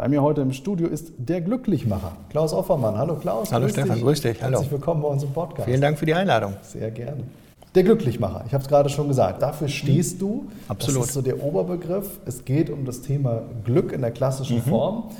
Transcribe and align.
Bei 0.00 0.08
mir 0.08 0.22
heute 0.22 0.40
im 0.40 0.54
Studio 0.54 0.88
ist 0.88 1.12
der 1.18 1.42
Glücklichmacher, 1.42 2.16
Klaus 2.30 2.54
Offermann. 2.54 2.96
Hallo 2.96 3.16
Klaus. 3.16 3.52
Hallo 3.52 3.66
grüß 3.66 3.74
Stefan, 3.74 3.96
dich. 3.96 4.02
grüß 4.02 4.20
dich. 4.22 4.42
Hallo. 4.42 4.52
Herzlich 4.52 4.72
willkommen 4.72 5.02
bei 5.02 5.08
uns 5.08 5.22
im 5.24 5.30
Podcast. 5.30 5.68
Vielen 5.68 5.82
Dank 5.82 5.98
für 5.98 6.06
die 6.06 6.14
Einladung. 6.14 6.54
Sehr 6.62 6.90
gerne. 6.90 7.24
Der 7.74 7.82
Glücklichmacher, 7.82 8.44
ich 8.46 8.54
habe 8.54 8.62
es 8.62 8.70
gerade 8.70 8.88
schon 8.88 9.08
gesagt, 9.08 9.42
dafür 9.42 9.68
stehst 9.68 10.22
du. 10.22 10.46
Absolut. 10.68 11.02
Das 11.02 11.08
ist 11.08 11.12
so 11.12 11.20
der 11.20 11.44
Oberbegriff. 11.44 12.18
Es 12.24 12.46
geht 12.46 12.70
um 12.70 12.86
das 12.86 13.02
Thema 13.02 13.42
Glück 13.66 13.92
in 13.92 14.00
der 14.00 14.10
klassischen 14.10 14.56
mhm. 14.56 14.70
Form. 14.70 15.10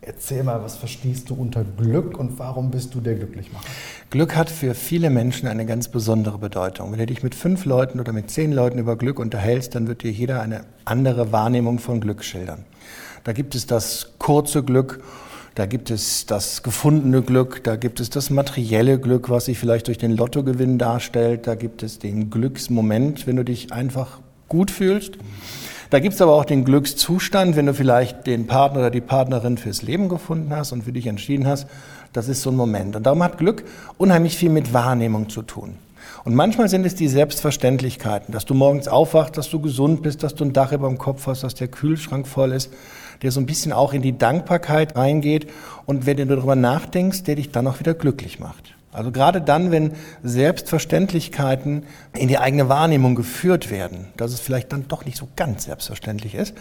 Erzähl 0.00 0.42
mal, 0.42 0.60
was 0.64 0.74
verstehst 0.74 1.30
du 1.30 1.34
unter 1.34 1.62
Glück 1.62 2.18
und 2.18 2.36
warum 2.36 2.72
bist 2.72 2.92
du 2.96 3.00
der 3.00 3.14
Glücklichmacher? 3.14 3.64
Glück 4.10 4.34
hat 4.34 4.50
für 4.50 4.74
viele 4.74 5.10
Menschen 5.10 5.46
eine 5.46 5.64
ganz 5.64 5.86
besondere 5.86 6.38
Bedeutung. 6.38 6.90
Wenn 6.90 6.98
du 6.98 7.06
dich 7.06 7.22
mit 7.22 7.36
fünf 7.36 7.66
Leuten 7.66 8.00
oder 8.00 8.12
mit 8.12 8.32
zehn 8.32 8.50
Leuten 8.50 8.80
über 8.80 8.96
Glück 8.96 9.20
unterhältst, 9.20 9.76
dann 9.76 9.86
wird 9.86 10.02
dir 10.02 10.10
jeder 10.10 10.42
eine 10.42 10.62
andere 10.84 11.30
Wahrnehmung 11.30 11.78
von 11.78 12.00
Glück 12.00 12.24
schildern. 12.24 12.64
Da 13.24 13.32
gibt 13.32 13.54
es 13.54 13.66
das 13.66 14.10
kurze 14.18 14.62
Glück, 14.62 15.02
da 15.54 15.64
gibt 15.64 15.90
es 15.90 16.26
das 16.26 16.62
gefundene 16.62 17.22
Glück, 17.22 17.64
da 17.64 17.76
gibt 17.76 17.98
es 17.98 18.10
das 18.10 18.28
materielle 18.28 18.98
Glück, 18.98 19.30
was 19.30 19.46
sich 19.46 19.58
vielleicht 19.58 19.86
durch 19.86 19.96
den 19.96 20.14
Lottogewinn 20.14 20.76
darstellt, 20.76 21.46
da 21.46 21.54
gibt 21.54 21.82
es 21.82 21.98
den 21.98 22.28
Glücksmoment, 22.28 23.26
wenn 23.26 23.36
du 23.36 23.44
dich 23.44 23.72
einfach 23.72 24.18
gut 24.48 24.70
fühlst. 24.70 25.12
Da 25.88 26.00
gibt 26.00 26.14
es 26.14 26.20
aber 26.20 26.34
auch 26.34 26.44
den 26.44 26.66
Glückszustand, 26.66 27.56
wenn 27.56 27.64
du 27.64 27.72
vielleicht 27.72 28.26
den 28.26 28.46
Partner 28.46 28.80
oder 28.80 28.90
die 28.90 29.00
Partnerin 29.00 29.56
fürs 29.56 29.80
Leben 29.80 30.10
gefunden 30.10 30.54
hast 30.54 30.72
und 30.72 30.84
für 30.84 30.92
dich 30.92 31.06
entschieden 31.06 31.46
hast, 31.46 31.66
das 32.12 32.28
ist 32.28 32.42
so 32.42 32.50
ein 32.50 32.56
Moment. 32.56 32.94
Und 32.94 33.04
darum 33.04 33.22
hat 33.22 33.38
Glück 33.38 33.64
unheimlich 33.96 34.36
viel 34.36 34.50
mit 34.50 34.74
Wahrnehmung 34.74 35.30
zu 35.30 35.40
tun. 35.40 35.76
Und 36.24 36.34
manchmal 36.34 36.68
sind 36.68 36.84
es 36.84 36.94
die 36.94 37.08
Selbstverständlichkeiten, 37.08 38.32
dass 38.32 38.44
du 38.44 38.54
morgens 38.54 38.88
aufwachst, 38.88 39.38
dass 39.38 39.48
du 39.50 39.60
gesund 39.60 40.02
bist, 40.02 40.22
dass 40.22 40.34
du 40.34 40.44
ein 40.44 40.52
Dach 40.52 40.72
über 40.72 40.88
dem 40.88 40.98
Kopf 40.98 41.26
hast, 41.26 41.42
dass 41.42 41.54
der 41.54 41.68
Kühlschrank 41.68 42.26
voll 42.26 42.52
ist, 42.52 42.70
der 43.24 43.32
so 43.32 43.40
ein 43.40 43.46
bisschen 43.46 43.72
auch 43.72 43.92
in 43.92 44.02
die 44.02 44.16
Dankbarkeit 44.16 44.96
reingeht 44.96 45.50
und 45.86 46.06
wenn 46.06 46.16
du 46.16 46.26
darüber 46.26 46.54
nachdenkst, 46.54 47.24
der 47.24 47.34
dich 47.36 47.50
dann 47.50 47.66
auch 47.66 47.80
wieder 47.80 47.94
glücklich 47.94 48.38
macht. 48.38 48.74
Also 48.92 49.10
gerade 49.10 49.40
dann, 49.40 49.72
wenn 49.72 49.90
Selbstverständlichkeiten 50.22 51.82
in 52.16 52.28
die 52.28 52.38
eigene 52.38 52.68
Wahrnehmung 52.68 53.16
geführt 53.16 53.70
werden, 53.70 54.06
dass 54.16 54.32
es 54.32 54.38
vielleicht 54.38 54.72
dann 54.72 54.86
doch 54.86 55.04
nicht 55.04 55.16
so 55.16 55.26
ganz 55.34 55.64
selbstverständlich 55.64 56.36
ist, 56.36 56.54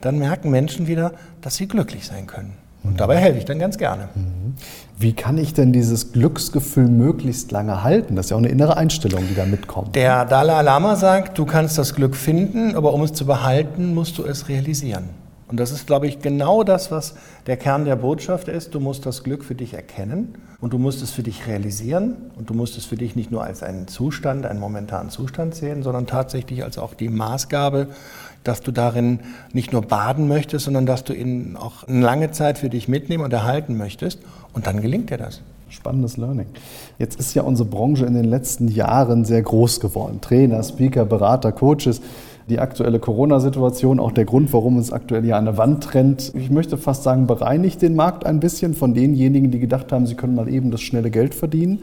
dann 0.00 0.18
merken 0.18 0.50
Menschen 0.50 0.88
wieder, 0.88 1.12
dass 1.40 1.54
sie 1.54 1.68
glücklich 1.68 2.06
sein 2.06 2.26
können. 2.26 2.54
Und 2.82 3.00
dabei 3.00 3.16
helfe 3.16 3.38
ich 3.38 3.44
dann 3.44 3.58
ganz 3.58 3.78
gerne. 3.78 4.08
Mhm. 4.14 4.54
Wie 4.98 5.12
kann 5.12 5.38
ich 5.38 5.54
denn 5.54 5.72
dieses 5.72 6.12
Glücksgefühl 6.12 6.86
möglichst 6.86 7.50
lange 7.50 7.82
halten? 7.82 8.16
Das 8.16 8.26
ist 8.26 8.30
ja 8.30 8.36
auch 8.36 8.40
eine 8.40 8.48
innere 8.48 8.76
Einstellung, 8.76 9.24
die 9.28 9.34
da 9.34 9.44
mitkommt. 9.44 9.94
Der 9.94 10.24
Dalai 10.24 10.62
Lama 10.62 10.96
sagt, 10.96 11.38
du 11.38 11.46
kannst 11.46 11.78
das 11.78 11.94
Glück 11.94 12.16
finden, 12.16 12.74
aber 12.74 12.94
um 12.94 13.02
es 13.02 13.12
zu 13.12 13.26
behalten, 13.26 13.94
musst 13.94 14.18
du 14.18 14.24
es 14.24 14.48
realisieren. 14.48 15.04
Und 15.48 15.60
das 15.60 15.70
ist, 15.70 15.86
glaube 15.86 16.08
ich, 16.08 16.18
genau 16.20 16.64
das, 16.64 16.90
was 16.90 17.14
der 17.46 17.56
Kern 17.56 17.84
der 17.84 17.94
Botschaft 17.96 18.48
ist. 18.48 18.74
Du 18.74 18.80
musst 18.80 19.06
das 19.06 19.22
Glück 19.22 19.44
für 19.44 19.54
dich 19.54 19.74
erkennen 19.74 20.34
und 20.60 20.72
du 20.72 20.78
musst 20.78 21.02
es 21.02 21.12
für 21.12 21.22
dich 21.22 21.46
realisieren 21.46 22.16
und 22.36 22.50
du 22.50 22.54
musst 22.54 22.76
es 22.76 22.84
für 22.84 22.96
dich 22.96 23.14
nicht 23.14 23.30
nur 23.30 23.44
als 23.44 23.62
einen 23.62 23.86
Zustand, 23.86 24.44
einen 24.44 24.58
momentanen 24.58 25.10
Zustand 25.10 25.54
sehen, 25.54 25.84
sondern 25.84 26.06
tatsächlich 26.06 26.64
als 26.64 26.78
auch 26.78 26.94
die 26.94 27.08
Maßgabe, 27.08 27.88
dass 28.42 28.60
du 28.60 28.72
darin 28.72 29.20
nicht 29.52 29.72
nur 29.72 29.82
baden 29.82 30.26
möchtest, 30.26 30.64
sondern 30.64 30.84
dass 30.84 31.04
du 31.04 31.12
ihn 31.12 31.56
auch 31.56 31.84
eine 31.84 32.00
lange 32.00 32.32
Zeit 32.32 32.58
für 32.58 32.68
dich 32.68 32.88
mitnehmen 32.88 33.22
und 33.22 33.32
erhalten 33.32 33.76
möchtest. 33.76 34.18
Und 34.52 34.66
dann 34.66 34.80
gelingt 34.80 35.10
dir 35.10 35.18
das. 35.18 35.42
Spannendes 35.68 36.16
Learning. 36.16 36.46
Jetzt 36.98 37.18
ist 37.18 37.34
ja 37.34 37.42
unsere 37.42 37.68
Branche 37.68 38.06
in 38.06 38.14
den 38.14 38.24
letzten 38.24 38.68
Jahren 38.68 39.24
sehr 39.24 39.42
groß 39.42 39.80
geworden. 39.80 40.20
Trainer, 40.20 40.62
Speaker, 40.62 41.04
Berater, 41.04 41.50
Coaches 41.50 42.00
die 42.48 42.60
aktuelle 42.60 43.00
Corona-Situation, 43.00 43.98
auch 43.98 44.12
der 44.12 44.24
Grund, 44.24 44.52
warum 44.52 44.78
es 44.78 44.92
aktuell 44.92 45.22
hier 45.22 45.40
der 45.40 45.56
Wand 45.56 45.82
trennt. 45.82 46.32
Ich 46.34 46.50
möchte 46.50 46.76
fast 46.76 47.02
sagen, 47.02 47.26
bereinigt 47.26 47.82
den 47.82 47.96
Markt 47.96 48.24
ein 48.24 48.38
bisschen 48.38 48.74
von 48.74 48.94
denjenigen, 48.94 49.50
die 49.50 49.58
gedacht 49.58 49.90
haben, 49.92 50.06
sie 50.06 50.14
können 50.14 50.36
mal 50.36 50.48
eben 50.48 50.70
das 50.70 50.80
schnelle 50.80 51.10
Geld 51.10 51.34
verdienen. 51.34 51.80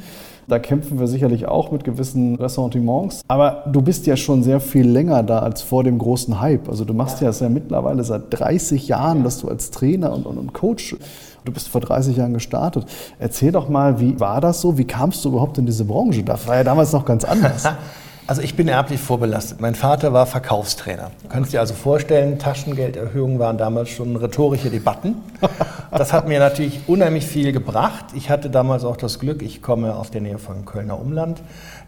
Da 0.47 0.59
kämpfen 0.59 1.00
wir 1.00 1.07
sicherlich 1.07 1.47
auch 1.47 1.72
mit 1.72 1.84
gewissen 1.84 2.35
Ressentiments. 2.35 3.22
Aber 3.28 3.63
du 3.72 3.81
bist 3.81 4.06
ja 4.07 4.18
schon 4.18 4.44
sehr 4.44 4.59
viel 4.59 4.88
länger 4.88 5.23
da 5.23 5.40
als 5.40 5.62
vor 5.62 5.84
dem 5.84 5.97
großen 5.97 6.41
Hype. 6.41 6.68
Also 6.68 6.84
du 6.84 6.94
machst 6.94 7.22
ja 7.22 7.29
es 7.29 7.40
ja 7.40 7.47
mittlerweile 7.50 8.03
seit 8.03 8.23
30 8.29 8.88
Jahren, 8.88 9.23
dass 9.23 9.40
du 9.40 9.47
als 9.47 9.72
Trainer 9.72 10.13
und, 10.13 10.25
und, 10.25 10.38
und 10.38 10.53
Coach, 10.53 10.97
du 11.46 11.52
bist 11.52 11.69
vor 11.69 11.79
30 11.79 12.18
Jahren 12.18 12.34
gestartet. 12.34 12.85
Erzähl 13.19 13.53
doch 13.53 13.69
mal, 13.69 14.02
wie 14.02 14.19
war 14.19 14.41
das 14.41 14.59
so? 14.59 14.78
Wie 14.78 14.85
kamst 14.85 15.23
du 15.23 15.29
überhaupt 15.29 15.57
in 15.57 15.66
diese 15.66 15.85
Branche? 15.85 16.23
Das 16.23 16.46
war 16.47 16.57
ja 16.57 16.63
damals 16.63 16.91
noch 16.91 17.06
ganz 17.06 17.23
anders. 17.23 17.63
Also 18.25 18.41
ich 18.41 18.56
bin 18.56 18.69
erblich 18.69 19.01
vorbelastet. 19.01 19.59
Mein 19.59 19.75
Vater 19.75 20.13
war 20.13 20.25
Verkaufstrainer. 20.25 21.11
Du 21.23 21.28
kannst 21.28 21.51
dir 21.51 21.59
also 21.59 21.73
vorstellen, 21.73 22.39
Taschengelderhöhungen 22.39 23.38
waren 23.38 23.57
damals 23.57 23.89
schon 23.89 24.16
rhetorische 24.16 24.69
Debatten. 24.69 25.16
Das 25.91 26.13
hat 26.13 26.28
mir 26.29 26.39
natürlich 26.39 26.79
unheimlich 26.88 27.25
viel 27.25 27.51
gebracht. 27.51 28.06
Ich 28.16 28.29
hatte 28.29 28.50
damals 28.50 28.85
auch 28.85 28.95
das 28.95 29.19
Glück, 29.19 29.44
ich 29.44 29.61
komme 29.61 29.95
aus 29.95 30.09
der 30.09 30.22
Nähe 30.22 30.38
von 30.38 30.63
Kölner 30.63 31.00
Umland. 31.00 31.41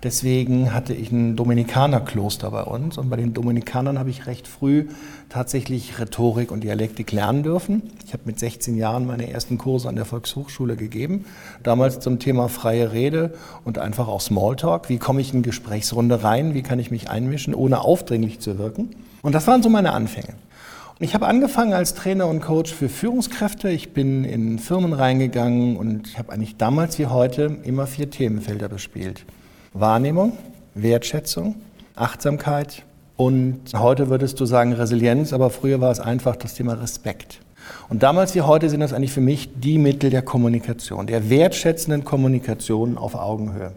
Deswegen 0.03 0.73
hatte 0.73 0.93
ich 0.93 1.09
ein 1.09 1.37
Dominikanerkloster 1.37 2.51
bei 2.51 2.63
uns 2.63 2.97
und 2.97 3.09
bei 3.09 3.15
den 3.15 3.33
Dominikanern 3.33 3.97
habe 3.97 4.09
ich 4.09 4.27
recht 4.27 4.47
früh 4.47 4.87
tatsächlich 5.29 5.99
Rhetorik 5.99 6.51
und 6.51 6.63
Dialektik 6.63 7.11
lernen 7.11 7.43
dürfen. 7.43 7.81
Ich 8.05 8.13
habe 8.13 8.23
mit 8.25 8.39
16 8.39 8.77
Jahren 8.77 9.07
meine 9.07 9.31
ersten 9.31 9.57
Kurse 9.57 9.89
an 9.89 9.95
der 9.95 10.05
Volkshochschule 10.05 10.75
gegeben, 10.75 11.25
damals 11.63 11.99
zum 11.99 12.19
Thema 12.19 12.49
freie 12.49 12.91
Rede 12.91 13.33
und 13.63 13.79
einfach 13.79 14.07
auch 14.07 14.21
Smalltalk. 14.21 14.89
Wie 14.89 14.97
komme 14.97 15.21
ich 15.21 15.33
in 15.33 15.41
Gesprächsrunde 15.41 16.21
rein? 16.25 16.53
Wie 16.53 16.63
kann 16.63 16.79
ich 16.79 16.91
mich 16.91 17.09
einmischen, 17.09 17.53
ohne 17.53 17.81
aufdringlich 17.81 18.39
zu 18.39 18.57
wirken? 18.57 18.89
Und 19.21 19.33
das 19.33 19.47
waren 19.47 19.63
so 19.63 19.69
meine 19.69 19.93
Anfänge. 19.93 20.33
Ich 20.99 21.13
habe 21.13 21.27
angefangen 21.27 21.73
als 21.73 21.93
Trainer 21.93 22.27
und 22.27 22.41
Coach 22.41 22.73
für 22.73 22.89
Führungskräfte. 22.89 23.69
Ich 23.69 23.93
bin 23.93 24.23
in 24.23 24.59
Firmen 24.59 24.93
reingegangen 24.93 25.77
und 25.77 26.17
habe 26.17 26.31
eigentlich 26.31 26.57
damals 26.57 26.99
wie 26.99 27.07
heute 27.07 27.57
immer 27.63 27.85
vier 27.85 28.09
Themenfelder 28.09 28.69
bespielt. 28.69 29.25
Wahrnehmung, 29.73 30.33
Wertschätzung, 30.73 31.55
Achtsamkeit 31.95 32.83
und 33.17 33.59
heute 33.75 34.09
würdest 34.09 34.39
du 34.39 34.45
sagen 34.45 34.73
Resilienz, 34.73 35.33
aber 35.33 35.49
früher 35.49 35.81
war 35.81 35.91
es 35.91 35.99
einfach 35.99 36.35
das 36.35 36.53
Thema 36.53 36.73
Respekt. 36.73 37.39
Und 37.89 38.03
damals 38.03 38.35
wie 38.35 38.41
heute 38.41 38.69
sind 38.69 38.79
das 38.79 38.93
eigentlich 38.93 39.11
für 39.11 39.21
mich 39.21 39.49
die 39.59 39.77
Mittel 39.77 40.09
der 40.09 40.21
Kommunikation, 40.21 41.07
der 41.07 41.29
wertschätzenden 41.29 42.03
Kommunikation 42.03 42.97
auf 42.97 43.15
Augenhöhe. 43.15 43.71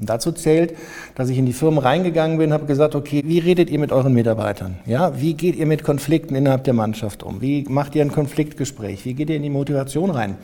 Und 0.00 0.08
dazu 0.08 0.30
zählt, 0.30 0.74
dass 1.16 1.28
ich 1.28 1.38
in 1.38 1.46
die 1.46 1.52
Firmen 1.52 1.78
reingegangen 1.78 2.38
bin, 2.38 2.52
habe 2.52 2.66
gesagt, 2.66 2.94
okay, 2.94 3.22
wie 3.26 3.40
redet 3.40 3.68
ihr 3.68 3.80
mit 3.80 3.90
euren 3.90 4.12
Mitarbeitern? 4.12 4.78
Ja, 4.86 5.20
wie 5.20 5.34
geht 5.34 5.56
ihr 5.56 5.66
mit 5.66 5.82
Konflikten 5.82 6.36
innerhalb 6.36 6.64
der 6.64 6.74
Mannschaft 6.74 7.24
um? 7.24 7.40
Wie 7.40 7.64
macht 7.68 7.96
ihr 7.96 8.02
ein 8.02 8.12
Konfliktgespräch? 8.12 9.04
Wie 9.04 9.14
geht 9.14 9.28
ihr 9.28 9.36
in 9.36 9.42
die 9.42 9.50
Motivation 9.50 10.10
rein? 10.10 10.36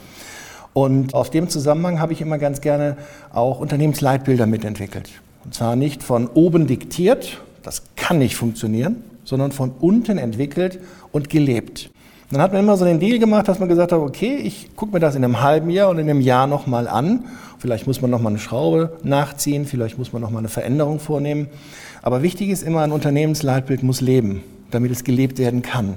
Und 0.72 1.14
aus 1.14 1.30
dem 1.30 1.48
Zusammenhang 1.48 2.00
habe 2.00 2.12
ich 2.12 2.20
immer 2.20 2.38
ganz 2.38 2.60
gerne 2.60 2.96
auch 3.32 3.60
Unternehmensleitbilder 3.60 4.46
mitentwickelt. 4.46 5.08
Und 5.44 5.54
zwar 5.54 5.76
nicht 5.76 6.02
von 6.02 6.26
oben 6.26 6.66
diktiert, 6.66 7.40
das 7.62 7.82
kann 7.94 8.18
nicht 8.18 8.34
funktionieren, 8.34 9.04
sondern 9.22 9.52
von 9.52 9.70
unten 9.80 10.18
entwickelt 10.18 10.80
und 11.12 11.30
gelebt. 11.30 11.90
Dann 12.30 12.40
hat 12.40 12.52
man 12.52 12.62
immer 12.62 12.76
so 12.76 12.84
den 12.84 13.00
Deal 13.00 13.18
gemacht, 13.18 13.48
dass 13.48 13.58
man 13.58 13.68
gesagt 13.68 13.92
hat, 13.92 13.98
okay, 13.98 14.36
ich 14.36 14.74
gucke 14.76 14.92
mir 14.92 15.00
das 15.00 15.14
in 15.14 15.24
einem 15.24 15.40
halben 15.40 15.70
Jahr 15.70 15.90
und 15.90 15.98
in 15.98 16.08
einem 16.08 16.20
Jahr 16.20 16.46
nochmal 16.46 16.88
an. 16.88 17.24
Vielleicht 17.58 17.86
muss 17.86 18.00
man 18.00 18.10
nochmal 18.10 18.32
eine 18.32 18.38
Schraube 18.38 18.96
nachziehen, 19.02 19.66
vielleicht 19.66 19.98
muss 19.98 20.12
man 20.12 20.22
nochmal 20.22 20.40
eine 20.40 20.48
Veränderung 20.48 21.00
vornehmen. 21.00 21.48
Aber 22.02 22.22
wichtig 22.22 22.50
ist 22.50 22.62
immer, 22.62 22.82
ein 22.82 22.92
Unternehmensleitbild 22.92 23.82
muss 23.82 24.00
leben, 24.00 24.42
damit 24.70 24.90
es 24.90 25.04
gelebt 25.04 25.38
werden 25.38 25.62
kann. 25.62 25.94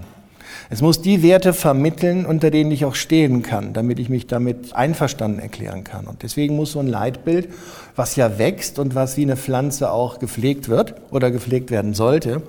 Es 0.70 0.82
muss 0.82 1.02
die 1.02 1.24
Werte 1.24 1.54
vermitteln, 1.54 2.26
unter 2.26 2.52
denen 2.52 2.72
ich 2.72 2.84
auch 2.84 2.96
stehen 2.96 3.42
kann, 3.42 3.74
damit 3.74 4.00
ich 4.00 4.10
mich 4.10 4.28
damit 4.28 4.74
einverstanden 4.76 5.40
erklären 5.40 5.84
kann. 5.84 6.08
Und 6.08 6.24
deswegen 6.24 6.56
muss 6.56 6.74
so 6.74 6.80
ein 6.80 6.88
Leitbild, 6.88 7.50
was 7.96 8.16
ja 8.16 8.38
wächst 8.38 8.78
und 8.80 8.94
was 8.96 9.16
wie 9.18 9.24
eine 9.24 9.38
Pflanze 9.38 9.92
auch 9.92 10.20
gepflegt 10.20 10.68
wird 10.68 10.96
oder 11.12 11.32
gepflegt 11.32 11.72
werden 11.72 11.94
sollte, 11.94 12.42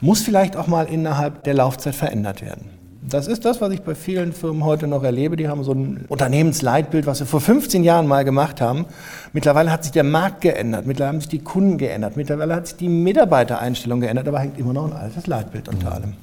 muss 0.00 0.22
vielleicht 0.22 0.56
auch 0.56 0.66
mal 0.66 0.86
innerhalb 0.86 1.44
der 1.44 1.54
Laufzeit 1.54 1.94
verändert 1.94 2.40
werden. 2.42 2.77
Das 3.10 3.26
ist 3.26 3.44
das, 3.44 3.60
was 3.60 3.72
ich 3.72 3.82
bei 3.82 3.94
vielen 3.94 4.32
Firmen 4.32 4.64
heute 4.64 4.86
noch 4.86 5.02
erlebe. 5.02 5.36
Die 5.36 5.48
haben 5.48 5.64
so 5.64 5.72
ein 5.72 6.04
Unternehmensleitbild, 6.08 7.06
was 7.06 7.18
sie 7.18 7.26
vor 7.26 7.40
15 7.40 7.82
Jahren 7.82 8.06
mal 8.06 8.24
gemacht 8.24 8.60
haben. 8.60 8.84
Mittlerweile 9.32 9.72
hat 9.72 9.84
sich 9.84 9.92
der 9.92 10.04
Markt 10.04 10.42
geändert, 10.42 10.86
mittlerweile 10.86 11.14
haben 11.14 11.20
sich 11.20 11.28
die 11.28 11.38
Kunden 11.38 11.78
geändert, 11.78 12.16
mittlerweile 12.16 12.54
hat 12.54 12.66
sich 12.66 12.76
die 12.76 12.88
Mitarbeitereinstellung 12.88 14.00
geändert, 14.00 14.28
aber 14.28 14.40
hängt 14.40 14.58
immer 14.58 14.72
noch 14.72 14.86
ein 14.86 14.92
altes 14.92 15.26
Leitbild 15.26 15.68
unter 15.68 15.92
allem. 15.92 16.14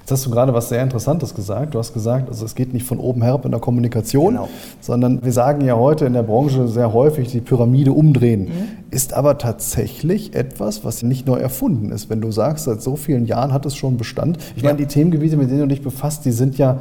Jetzt 0.00 0.10
hast 0.10 0.26
du 0.26 0.30
gerade 0.30 0.52
was 0.52 0.68
sehr 0.68 0.82
Interessantes 0.82 1.34
gesagt. 1.34 1.74
Du 1.74 1.78
hast 1.78 1.94
gesagt, 1.94 2.28
also 2.28 2.44
es 2.44 2.54
geht 2.54 2.74
nicht 2.74 2.86
von 2.86 2.98
oben 2.98 3.22
herab 3.22 3.44
in 3.44 3.52
der 3.52 3.60
Kommunikation, 3.60 4.34
genau. 4.34 4.48
sondern 4.80 5.24
wir 5.24 5.32
sagen 5.32 5.64
ja 5.64 5.76
heute 5.76 6.04
in 6.04 6.12
der 6.12 6.22
Branche 6.22 6.68
sehr 6.68 6.92
häufig, 6.92 7.28
die 7.28 7.40
Pyramide 7.40 7.92
umdrehen. 7.92 8.42
Mhm. 8.42 8.79
Ist 8.90 9.14
aber 9.14 9.38
tatsächlich 9.38 10.34
etwas, 10.34 10.84
was 10.84 11.02
nicht 11.02 11.26
neu 11.26 11.38
erfunden 11.38 11.92
ist. 11.92 12.10
Wenn 12.10 12.20
du 12.20 12.32
sagst, 12.32 12.64
seit 12.64 12.82
so 12.82 12.96
vielen 12.96 13.24
Jahren 13.24 13.52
hat 13.52 13.64
es 13.64 13.76
schon 13.76 13.96
Bestand. 13.96 14.38
Ich 14.56 14.62
ja. 14.62 14.68
meine, 14.68 14.78
die 14.78 14.86
Themengebiete, 14.86 15.36
mit 15.36 15.48
denen 15.48 15.60
du 15.60 15.68
dich 15.68 15.82
befasst, 15.82 16.24
die 16.24 16.32
sind 16.32 16.58
ja 16.58 16.80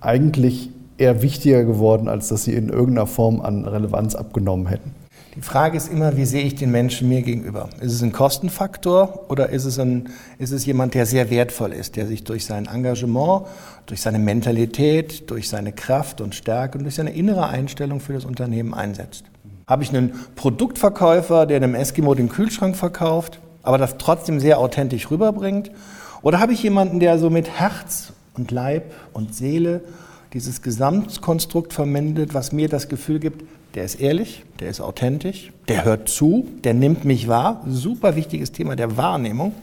eigentlich 0.00 0.70
eher 0.96 1.22
wichtiger 1.22 1.64
geworden, 1.64 2.08
als 2.08 2.28
dass 2.28 2.44
sie 2.44 2.54
in 2.54 2.68
irgendeiner 2.68 3.06
Form 3.06 3.40
an 3.40 3.66
Relevanz 3.66 4.14
abgenommen 4.14 4.66
hätten. 4.68 4.92
Die 5.36 5.42
Frage 5.42 5.76
ist 5.76 5.92
immer, 5.92 6.16
wie 6.16 6.24
sehe 6.24 6.42
ich 6.42 6.56
den 6.56 6.72
Menschen 6.72 7.08
mir 7.08 7.22
gegenüber? 7.22 7.70
Ist 7.80 7.92
es 7.92 8.02
ein 8.02 8.10
Kostenfaktor 8.10 9.26
oder 9.30 9.50
ist 9.50 9.64
es, 9.64 9.78
ein, 9.78 10.08
ist 10.38 10.50
es 10.50 10.66
jemand, 10.66 10.94
der 10.94 11.06
sehr 11.06 11.30
wertvoll 11.30 11.72
ist, 11.72 11.94
der 11.96 12.06
sich 12.06 12.24
durch 12.24 12.44
sein 12.44 12.66
Engagement, 12.66 13.46
durch 13.86 14.00
seine 14.00 14.18
Mentalität, 14.18 15.30
durch 15.30 15.48
seine 15.48 15.72
Kraft 15.72 16.20
und 16.20 16.34
Stärke 16.34 16.78
und 16.78 16.84
durch 16.84 16.96
seine 16.96 17.12
innere 17.12 17.46
Einstellung 17.46 18.00
für 18.00 18.12
das 18.12 18.24
Unternehmen 18.24 18.74
einsetzt? 18.74 19.24
Habe 19.70 19.84
ich 19.84 19.90
einen 19.90 20.12
Produktverkäufer, 20.34 21.46
der 21.46 21.58
einem 21.58 21.76
Eskimo 21.76 22.16
den 22.16 22.28
Kühlschrank 22.28 22.76
verkauft, 22.76 23.38
aber 23.62 23.78
das 23.78 23.98
trotzdem 23.98 24.40
sehr 24.40 24.58
authentisch 24.58 25.12
rüberbringt? 25.12 25.70
Oder 26.22 26.40
habe 26.40 26.52
ich 26.52 26.64
jemanden, 26.64 26.98
der 26.98 27.20
so 27.20 27.30
mit 27.30 27.48
Herz 27.48 28.12
und 28.34 28.50
Leib 28.50 28.92
und 29.12 29.32
Seele 29.32 29.82
dieses 30.32 30.62
Gesamtkonstrukt 30.62 31.72
verwendet, 31.72 32.34
was 32.34 32.50
mir 32.50 32.68
das 32.68 32.88
Gefühl 32.88 33.20
gibt, 33.20 33.44
der 33.76 33.84
ist 33.84 34.00
ehrlich, 34.00 34.42
der 34.58 34.70
ist 34.70 34.80
authentisch, 34.80 35.52
der 35.68 35.84
hört 35.84 36.08
zu, 36.08 36.48
der 36.64 36.74
nimmt 36.74 37.04
mich 37.04 37.28
wahr. 37.28 37.62
Super 37.68 38.16
wichtiges 38.16 38.50
Thema 38.50 38.74
der 38.74 38.96
Wahrnehmung. 38.96 39.54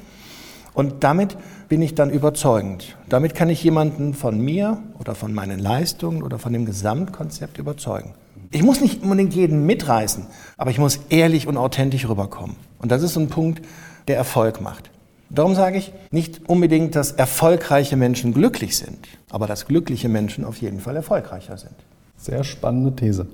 Und 0.74 1.04
damit 1.04 1.36
bin 1.68 1.82
ich 1.82 1.96
dann 1.96 2.12
überzeugend. 2.12 2.96
Damit 3.10 3.36
kann 3.36 3.50
ich 3.50 3.62
jemanden 3.62 4.14
von 4.14 4.40
mir 4.40 4.78
oder 5.00 5.16
von 5.16 5.34
meinen 5.34 5.60
Leistungen 5.60 6.24
oder 6.24 6.40
von 6.40 6.54
dem 6.54 6.66
Gesamtkonzept 6.66 7.58
überzeugen. 7.58 8.14
Ich 8.52 8.64
muss 8.64 8.82
nicht 8.82 9.04
unbedingt 9.04 9.34
jeden 9.34 9.66
mitreißen, 9.66 10.26
aber 10.58 10.72
ich 10.72 10.78
muss 10.78 11.00
ehrlich 11.10 11.48
und 11.48 11.58
authentisch 11.58 12.08
rüberkommen. 12.08 12.56
Und 12.80 12.92
das 12.92 13.04
ist 13.04 13.14
so 13.14 13.20
ein 13.20 13.28
Punkt, 13.28 13.62
der 14.08 14.16
Erfolg 14.16 14.62
macht. 14.62 14.90
Darum 15.30 15.56
sage 15.56 15.78
ich 15.78 15.92
nicht 16.12 16.48
unbedingt, 16.48 16.96
dass 16.96 17.12
erfolgreiche 17.12 17.98
Menschen 17.98 18.34
glücklich 18.34 18.78
sind, 18.78 18.98
aber 19.30 19.46
dass 19.48 19.66
glückliche 19.66 20.08
Menschen 20.08 20.46
auf 20.46 20.62
jeden 20.62 20.80
Fall 20.80 20.96
erfolgreicher 20.96 21.58
sind. 21.58 21.76
Sehr 22.20 22.44
spannende 22.44 22.96
These. 22.96 23.28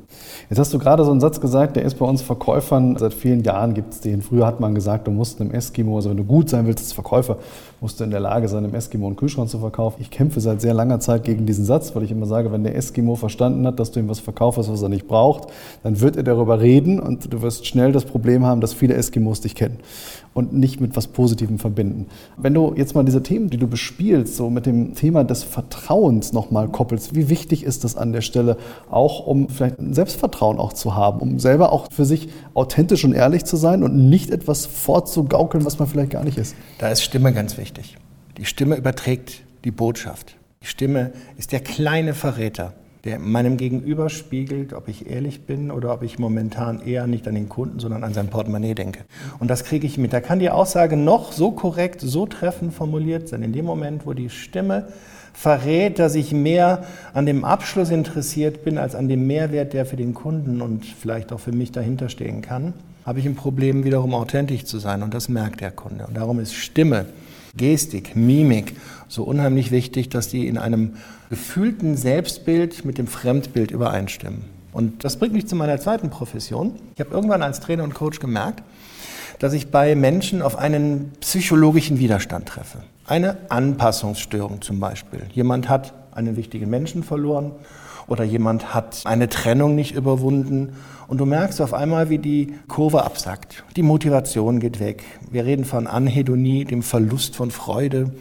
Jetzt 0.49 0.59
hast 0.59 0.73
du 0.73 0.77
gerade 0.77 1.05
so 1.05 1.11
einen 1.11 1.21
Satz 1.21 1.39
gesagt, 1.39 1.77
der 1.77 1.83
ist 1.83 1.97
bei 1.97 2.05
uns 2.05 2.21
Verkäufern, 2.21 2.97
seit 2.97 3.13
vielen 3.13 3.41
Jahren 3.41 3.73
gibt 3.73 3.93
es 3.93 4.01
den. 4.01 4.21
Früher 4.21 4.45
hat 4.45 4.59
man 4.59 4.75
gesagt, 4.75 5.07
du 5.07 5.11
musst 5.11 5.39
einem 5.39 5.51
Eskimo, 5.51 5.95
also 5.95 6.09
wenn 6.09 6.17
du 6.17 6.25
gut 6.25 6.49
sein 6.49 6.67
willst 6.67 6.79
als 6.79 6.91
Verkäufer, 6.91 7.37
musst 7.79 7.99
du 7.99 8.03
in 8.03 8.11
der 8.11 8.19
Lage 8.19 8.49
sein, 8.49 8.65
einem 8.65 8.75
Eskimo 8.75 9.07
einen 9.07 9.15
Kühlschrank 9.15 9.49
zu 9.49 9.59
verkaufen. 9.59 10.01
Ich 10.01 10.11
kämpfe 10.11 10.41
seit 10.41 10.59
sehr 10.59 10.73
langer 10.73 10.99
Zeit 10.99 11.23
gegen 11.23 11.45
diesen 11.45 11.63
Satz, 11.63 11.95
weil 11.95 12.03
ich 12.03 12.11
immer 12.11 12.25
sage, 12.25 12.51
wenn 12.51 12.63
der 12.63 12.75
Eskimo 12.75 13.15
verstanden 13.15 13.65
hat, 13.65 13.79
dass 13.79 13.91
du 13.91 14.01
ihm 14.01 14.09
was 14.09 14.19
verkaufst, 14.19 14.69
was 14.69 14.81
er 14.81 14.89
nicht 14.89 15.07
braucht, 15.07 15.47
dann 15.81 16.01
wird 16.01 16.17
er 16.17 16.23
darüber 16.23 16.59
reden 16.59 16.99
und 16.99 17.31
du 17.33 17.41
wirst 17.41 17.65
schnell 17.65 17.93
das 17.93 18.03
Problem 18.03 18.45
haben, 18.45 18.59
dass 18.59 18.73
viele 18.73 18.95
Eskimos 18.95 19.39
dich 19.39 19.55
kennen 19.55 19.79
und 20.33 20.53
nicht 20.53 20.81
mit 20.81 20.95
was 20.95 21.07
Positivem 21.07 21.59
verbinden. 21.59 22.07
Wenn 22.37 22.53
du 22.53 22.73
jetzt 22.75 22.95
mal 22.95 23.03
diese 23.03 23.23
Themen, 23.23 23.49
die 23.49 23.57
du 23.57 23.67
bespielst, 23.67 24.35
so 24.35 24.49
mit 24.49 24.65
dem 24.65 24.95
Thema 24.95 25.23
des 25.23 25.43
Vertrauens 25.43 26.33
nochmal 26.33 26.67
koppelst, 26.69 27.15
wie 27.15 27.29
wichtig 27.29 27.63
ist 27.63 27.83
das 27.83 27.95
an 27.95 28.13
der 28.13 28.21
Stelle, 28.21 28.57
auch 28.89 29.25
um 29.25 29.49
vielleicht 29.49 29.79
ein 29.79 29.93
Selbstvertrauen 29.93 30.57
auch 30.59 30.73
zu 30.73 30.95
haben, 30.95 31.19
um 31.19 31.39
selber 31.39 31.71
auch 31.71 31.91
für 31.91 32.05
sich 32.05 32.29
authentisch 32.53 33.03
und 33.03 33.13
ehrlich 33.13 33.45
zu 33.45 33.57
sein 33.57 33.83
und 33.83 34.09
nicht 34.09 34.29
etwas 34.29 34.65
vorzugaukeln, 34.65 35.65
was 35.65 35.79
man 35.79 35.87
vielleicht 35.87 36.11
gar 36.11 36.23
nicht 36.23 36.37
ist? 36.37 36.55
Da 36.79 36.89
ist 36.89 37.03
Stimme 37.03 37.33
ganz 37.33 37.57
wichtig. 37.57 37.97
Die 38.37 38.45
Stimme 38.45 38.75
überträgt 38.75 39.43
die 39.63 39.71
Botschaft. 39.71 40.35
Die 40.61 40.67
Stimme 40.67 41.11
ist 41.37 41.51
der 41.51 41.59
kleine 41.59 42.13
Verräter 42.13 42.73
der 43.03 43.19
meinem 43.19 43.57
Gegenüber 43.57 44.09
spiegelt, 44.09 44.71
ob 44.71 44.87
ich 44.87 45.09
ehrlich 45.09 45.45
bin 45.45 45.71
oder 45.71 45.93
ob 45.93 46.03
ich 46.03 46.19
momentan 46.19 46.81
eher 46.81 47.05
nicht 47.05 47.27
an 47.27 47.35
den 47.35 47.49
Kunden, 47.49 47.79
sondern 47.79 48.03
an 48.03 48.13
sein 48.13 48.29
Portemonnaie 48.29 48.75
denke. 48.75 49.01
Und 49.39 49.49
das 49.49 49.65
kriege 49.65 49.85
ich 49.85 49.97
mit. 49.97 50.13
Da 50.13 50.21
kann 50.21 50.39
die 50.39 50.49
Aussage 50.49 50.95
noch 50.95 51.33
so 51.33 51.51
korrekt, 51.51 51.99
so 51.99 52.25
treffend 52.25 52.73
formuliert 52.73 53.27
sein. 53.27 53.43
In 53.43 53.51
dem 53.51 53.65
Moment, 53.65 54.05
wo 54.05 54.13
die 54.13 54.29
Stimme 54.29 54.87
verrät, 55.33 55.99
dass 55.99 56.15
ich 56.15 56.31
mehr 56.31 56.85
an 57.13 57.25
dem 57.25 57.43
Abschluss 57.43 57.89
interessiert 57.89 58.63
bin, 58.63 58.77
als 58.77 58.95
an 58.95 59.09
dem 59.09 59.27
Mehrwert, 59.27 59.73
der 59.73 59.85
für 59.85 59.95
den 59.95 60.13
Kunden 60.13 60.61
und 60.61 60.85
vielleicht 60.85 61.33
auch 61.33 61.39
für 61.39 61.51
mich 61.51 61.71
dahinter 61.71 62.09
stehen 62.09 62.41
kann, 62.41 62.73
habe 63.05 63.19
ich 63.19 63.25
ein 63.25 63.35
Problem, 63.35 63.83
wiederum 63.83 64.13
authentisch 64.13 64.65
zu 64.65 64.79
sein. 64.79 65.03
Und 65.03 65.13
das 65.13 65.27
merkt 65.27 65.61
der 65.61 65.71
Kunde. 65.71 66.05
Und 66.07 66.15
darum 66.15 66.39
ist 66.39 66.53
Stimme 66.53 67.07
Gestik, 67.55 68.15
Mimik 68.15 68.75
so 69.07 69.23
unheimlich 69.23 69.69
wichtig, 69.69 70.09
dass 70.09 70.27
die 70.27 70.47
in 70.47 70.57
einem 70.57 70.93
gefühlten 71.29 71.95
Selbstbild 71.95 72.83
mit 72.83 72.97
dem 72.97 73.05
Fremdbild 73.05 73.69
übereinstimmen. 73.69 74.45
Und 74.71 75.03
das 75.03 75.17
bringt 75.17 75.33
mich 75.33 75.47
zu 75.47 75.55
meiner 75.55 75.79
zweiten 75.79 76.09
Profession. 76.09 76.73
Ich 76.95 76.99
habe 76.99 77.13
irgendwann 77.13 77.43
als 77.43 77.59
Trainer 77.59 77.83
und 77.83 77.93
Coach 77.93 78.19
gemerkt, 78.19 78.63
dass 79.39 79.53
ich 79.53 79.71
bei 79.71 79.95
Menschen 79.95 80.41
auf 80.41 80.57
einen 80.57 81.11
psychologischen 81.19 81.99
Widerstand 81.99 82.47
treffe. 82.47 82.79
Eine 83.05 83.37
Anpassungsstörung 83.49 84.61
zum 84.61 84.79
Beispiel. 84.79 85.21
Jemand 85.33 85.69
hat 85.69 85.93
einen 86.13 86.37
wichtigen 86.37 86.69
Menschen 86.69 87.03
verloren 87.03 87.51
oder 88.07 88.23
jemand 88.23 88.73
hat 88.73 89.01
eine 89.05 89.29
Trennung 89.29 89.75
nicht 89.75 89.95
überwunden 89.95 90.73
und 91.07 91.17
du 91.19 91.25
merkst 91.25 91.61
auf 91.61 91.73
einmal, 91.73 92.09
wie 92.09 92.17
die 92.17 92.53
Kurve 92.67 93.03
absackt. 93.03 93.63
Die 93.75 93.83
Motivation 93.83 94.59
geht 94.59 94.79
weg. 94.79 95.03
Wir 95.29 95.45
reden 95.45 95.65
von 95.65 95.87
Anhedonie, 95.87 96.65
dem 96.65 96.81
Verlust 96.81 97.35
von 97.35 97.51
Freude. 97.51 98.11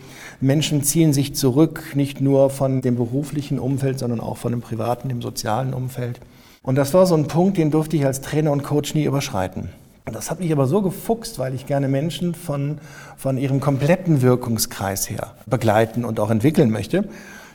Menschen 0.41 0.82
ziehen 0.82 1.12
sich 1.12 1.35
zurück, 1.35 1.94
nicht 1.94 2.20
nur 2.20 2.50
von 2.50 2.81
dem 2.81 2.97
beruflichen 2.97 3.59
Umfeld, 3.59 3.99
sondern 3.99 4.20
auch 4.20 4.37
von 4.37 4.53
dem 4.53 4.61
privaten, 4.61 5.09
dem 5.09 5.23
sozialen 5.23 5.75
Umfeld. 5.75 6.20
Und 6.62 6.76
das 6.76 6.94
war 6.94 7.06
so 7.06 7.14
ein 7.14 7.29
Punkt, 7.29 7.56
den 7.56 7.70
durfte 7.70 7.97
ich 7.97 8.05
als 8.05 8.20
Trainer 8.20 8.53
und 8.53 8.62
Coach 8.62 8.94
nie 8.94 9.05
überschreiten. 9.05 9.69
Das 10.04 10.31
hat 10.31 10.40
mich 10.40 10.52
aber 10.52 10.66
so 10.66 10.82
gefuchst, 10.82 11.38
weil 11.38 11.54
ich 11.54 11.66
gerne 11.66 11.88
Menschen 11.88 12.34
von, 12.34 12.78
von 13.16 13.38
ihrem 13.38 13.60
kompletten 13.60 14.20
Wirkungskreis 14.20 15.08
her 15.08 15.34
begleiten 15.46 16.04
und 16.04 16.19
auch 16.20 16.31
entwickeln 16.31 16.70
möchte 16.70 17.08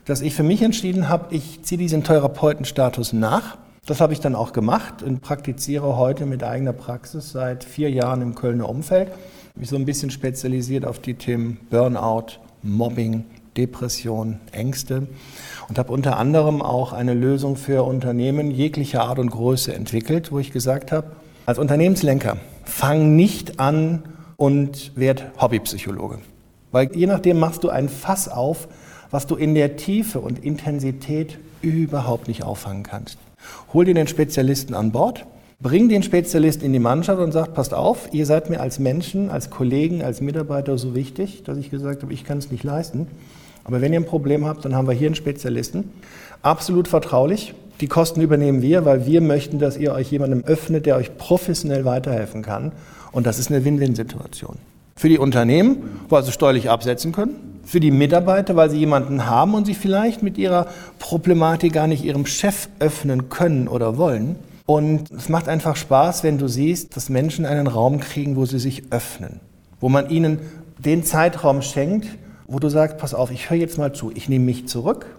dass 0.07 0.21
ich 0.21 0.33
für 0.33 0.44
mich 0.44 0.61
entschieden 0.61 1.09
habe, 1.09 1.35
ich 1.35 1.63
ziehe 1.63 1.77
diesen 1.77 2.03
Therapeutenstatus 2.03 3.11
nach. 3.11 3.57
Das 3.85 3.99
habe 3.99 4.13
ich 4.13 4.21
dann 4.21 4.35
auch 4.35 4.53
gemacht 4.53 5.03
und 5.03 5.21
praktiziere 5.21 5.97
heute 5.97 6.25
mit 6.25 6.44
eigener 6.44 6.71
Praxis 6.71 7.31
seit 7.31 7.65
vier 7.65 7.91
Jahren 7.91 8.21
im 8.21 8.33
Kölner 8.33 8.69
Umfeld. 8.69 9.11
Mich 9.55 9.69
so 9.69 9.75
ein 9.75 9.85
bisschen 9.85 10.09
spezialisiert 10.09 10.85
auf 10.85 10.99
die 10.99 11.15
Themen 11.15 11.59
Burnout, 11.69 12.39
Mobbing, 12.63 13.25
Depression, 13.57 14.39
Ängste 14.53 15.07
und 15.67 15.77
habe 15.77 15.91
unter 15.91 16.17
anderem 16.17 16.61
auch 16.61 16.94
eine 16.94 17.13
Lösung 17.13 17.57
für 17.57 17.83
Unternehmen 17.83 18.49
jeglicher 18.49 19.03
Art 19.03 19.19
und 19.19 19.29
Größe 19.29 19.73
entwickelt, 19.73 20.31
wo 20.31 20.39
ich 20.39 20.54
gesagt 20.54 20.94
habe, 20.94 21.11
als 21.47 21.59
Unternehmenslenker, 21.59 22.35
fang 22.66 23.16
nicht 23.16 23.57
an 23.57 24.04
und 24.35 24.92
werd 24.95 25.31
Hobbypsychologe. 25.39 26.19
Weil 26.73 26.94
je 26.94 27.07
nachdem 27.07 27.39
machst 27.39 27.63
du 27.63 27.69
ein 27.69 27.87
Fass 27.87 28.27
auf, 28.27 28.68
was 29.11 29.27
du 29.27 29.35
in 29.35 29.56
der 29.56 29.77
Tiefe 29.77 30.19
und 30.19 30.44
Intensität 30.44 31.39
überhaupt 31.61 32.27
nicht 32.27 32.44
auffangen 32.44 32.83
kannst. 32.83 33.18
Hol 33.71 33.85
dir 33.85 33.94
den 33.94 34.07
Spezialisten 34.07 34.75
an 34.75 34.92
Bord, 34.92 35.25
bring 35.61 35.87
den 35.87 36.04
Spezialisten 36.04 36.66
in 36.66 36.73
die 36.73 36.80
Mannschaft 36.80 37.21
und 37.21 37.31
sag, 37.31 37.54
passt 37.54 37.73
auf, 37.73 38.09
ihr 38.11 38.25
seid 38.25 38.49
mir 38.49 38.59
als 38.59 38.77
Menschen, 38.77 39.30
als 39.30 39.49
Kollegen, 39.49 40.04
als 40.04 40.19
Mitarbeiter 40.19 40.77
so 40.77 40.95
wichtig, 40.95 41.44
dass 41.44 41.57
ich 41.57 41.71
gesagt 41.71 42.04
habe, 42.04 42.11
ich 42.11 42.25
kann 42.25 42.39
es 42.39 42.51
nicht 42.51 42.66
leisten. 42.66 43.07
Aber 43.63 43.80
wenn 43.80 43.94
ihr 43.94 44.01
ein 44.01 44.06
Problem 44.06 44.45
habt, 44.45 44.66
dann 44.66 44.75
haben 44.75 44.87
wir 44.87 44.94
hier 44.94 45.07
einen 45.07 45.16
Spezialisten. 45.16 45.94
Absolut 46.42 46.89
vertraulich. 46.89 47.54
Die 47.80 47.88
Kosten 47.88 48.22
übernehmen 48.22 48.62
wir, 48.62 48.86
weil 48.86 49.06
wir 49.06 49.22
möchten, 49.22 49.60
dass 49.60 49.78
ihr 49.78 49.94
euch 49.94 50.12
jemandem 50.12 50.44
öffnet, 50.46 50.86
der 50.86 50.96
euch 50.96 51.16
professionell 51.18 51.86
weiterhelfen 51.86 52.42
kann. 52.42 52.72
Und 53.12 53.28
das 53.28 53.38
ist 53.38 53.52
eine 53.52 53.64
Win-Win-Situation. 53.64 54.57
Für 54.96 55.10
die 55.10 55.19
Unternehmen, 55.19 56.02
weil 56.10 56.24
sie 56.24 56.31
steuerlich 56.31 56.72
absetzen 56.72 57.12
können. 57.12 57.60
Für 57.64 57.80
die 57.80 57.92
Mitarbeiter, 57.92 58.56
weil 58.56 58.72
sie 58.72 58.80
jemanden 58.80 59.28
haben 59.28 59.54
und 59.54 59.66
sich 59.66 59.78
vielleicht 59.78 60.24
mit 60.24 60.38
ihrer 60.40 60.68
Problematik 60.98 61.74
gar 61.74 61.86
nicht 61.86 62.04
ihrem 62.04 62.26
Chef 62.26 62.69
öffnen 62.80 63.30
können 63.30 63.68
oder 63.68 63.98
wollen. 63.98 64.38
Und 64.66 65.12
es 65.12 65.30
macht 65.30 65.48
einfach 65.48 65.76
Spaß, 65.76 66.24
wenn 66.24 66.40
du 66.40 66.48
siehst, 66.48 66.96
dass 66.96 67.10
Menschen 67.10 67.46
einen 67.46 67.68
Raum 67.68 68.00
kriegen, 68.00 68.36
wo 68.36 68.46
sie 68.46 68.60
sich 68.60 68.92
öffnen. 68.92 69.40
Wo 69.80 69.88
man 69.88 70.10
ihnen 70.10 70.40
den 70.80 71.04
Zeitraum 71.04 71.62
schenkt, 71.62 72.07
wo 72.48 72.60
du 72.60 72.69
sagst, 72.69 72.98
pass 72.98 73.14
auf, 73.14 73.30
ich 73.30 73.50
höre 73.50 73.57
jetzt 73.57 73.78
mal 73.78 73.94
zu, 73.94 74.12
ich 74.14 74.30
nehme 74.30 74.46
mich 74.46 74.68
zurück. 74.68 75.17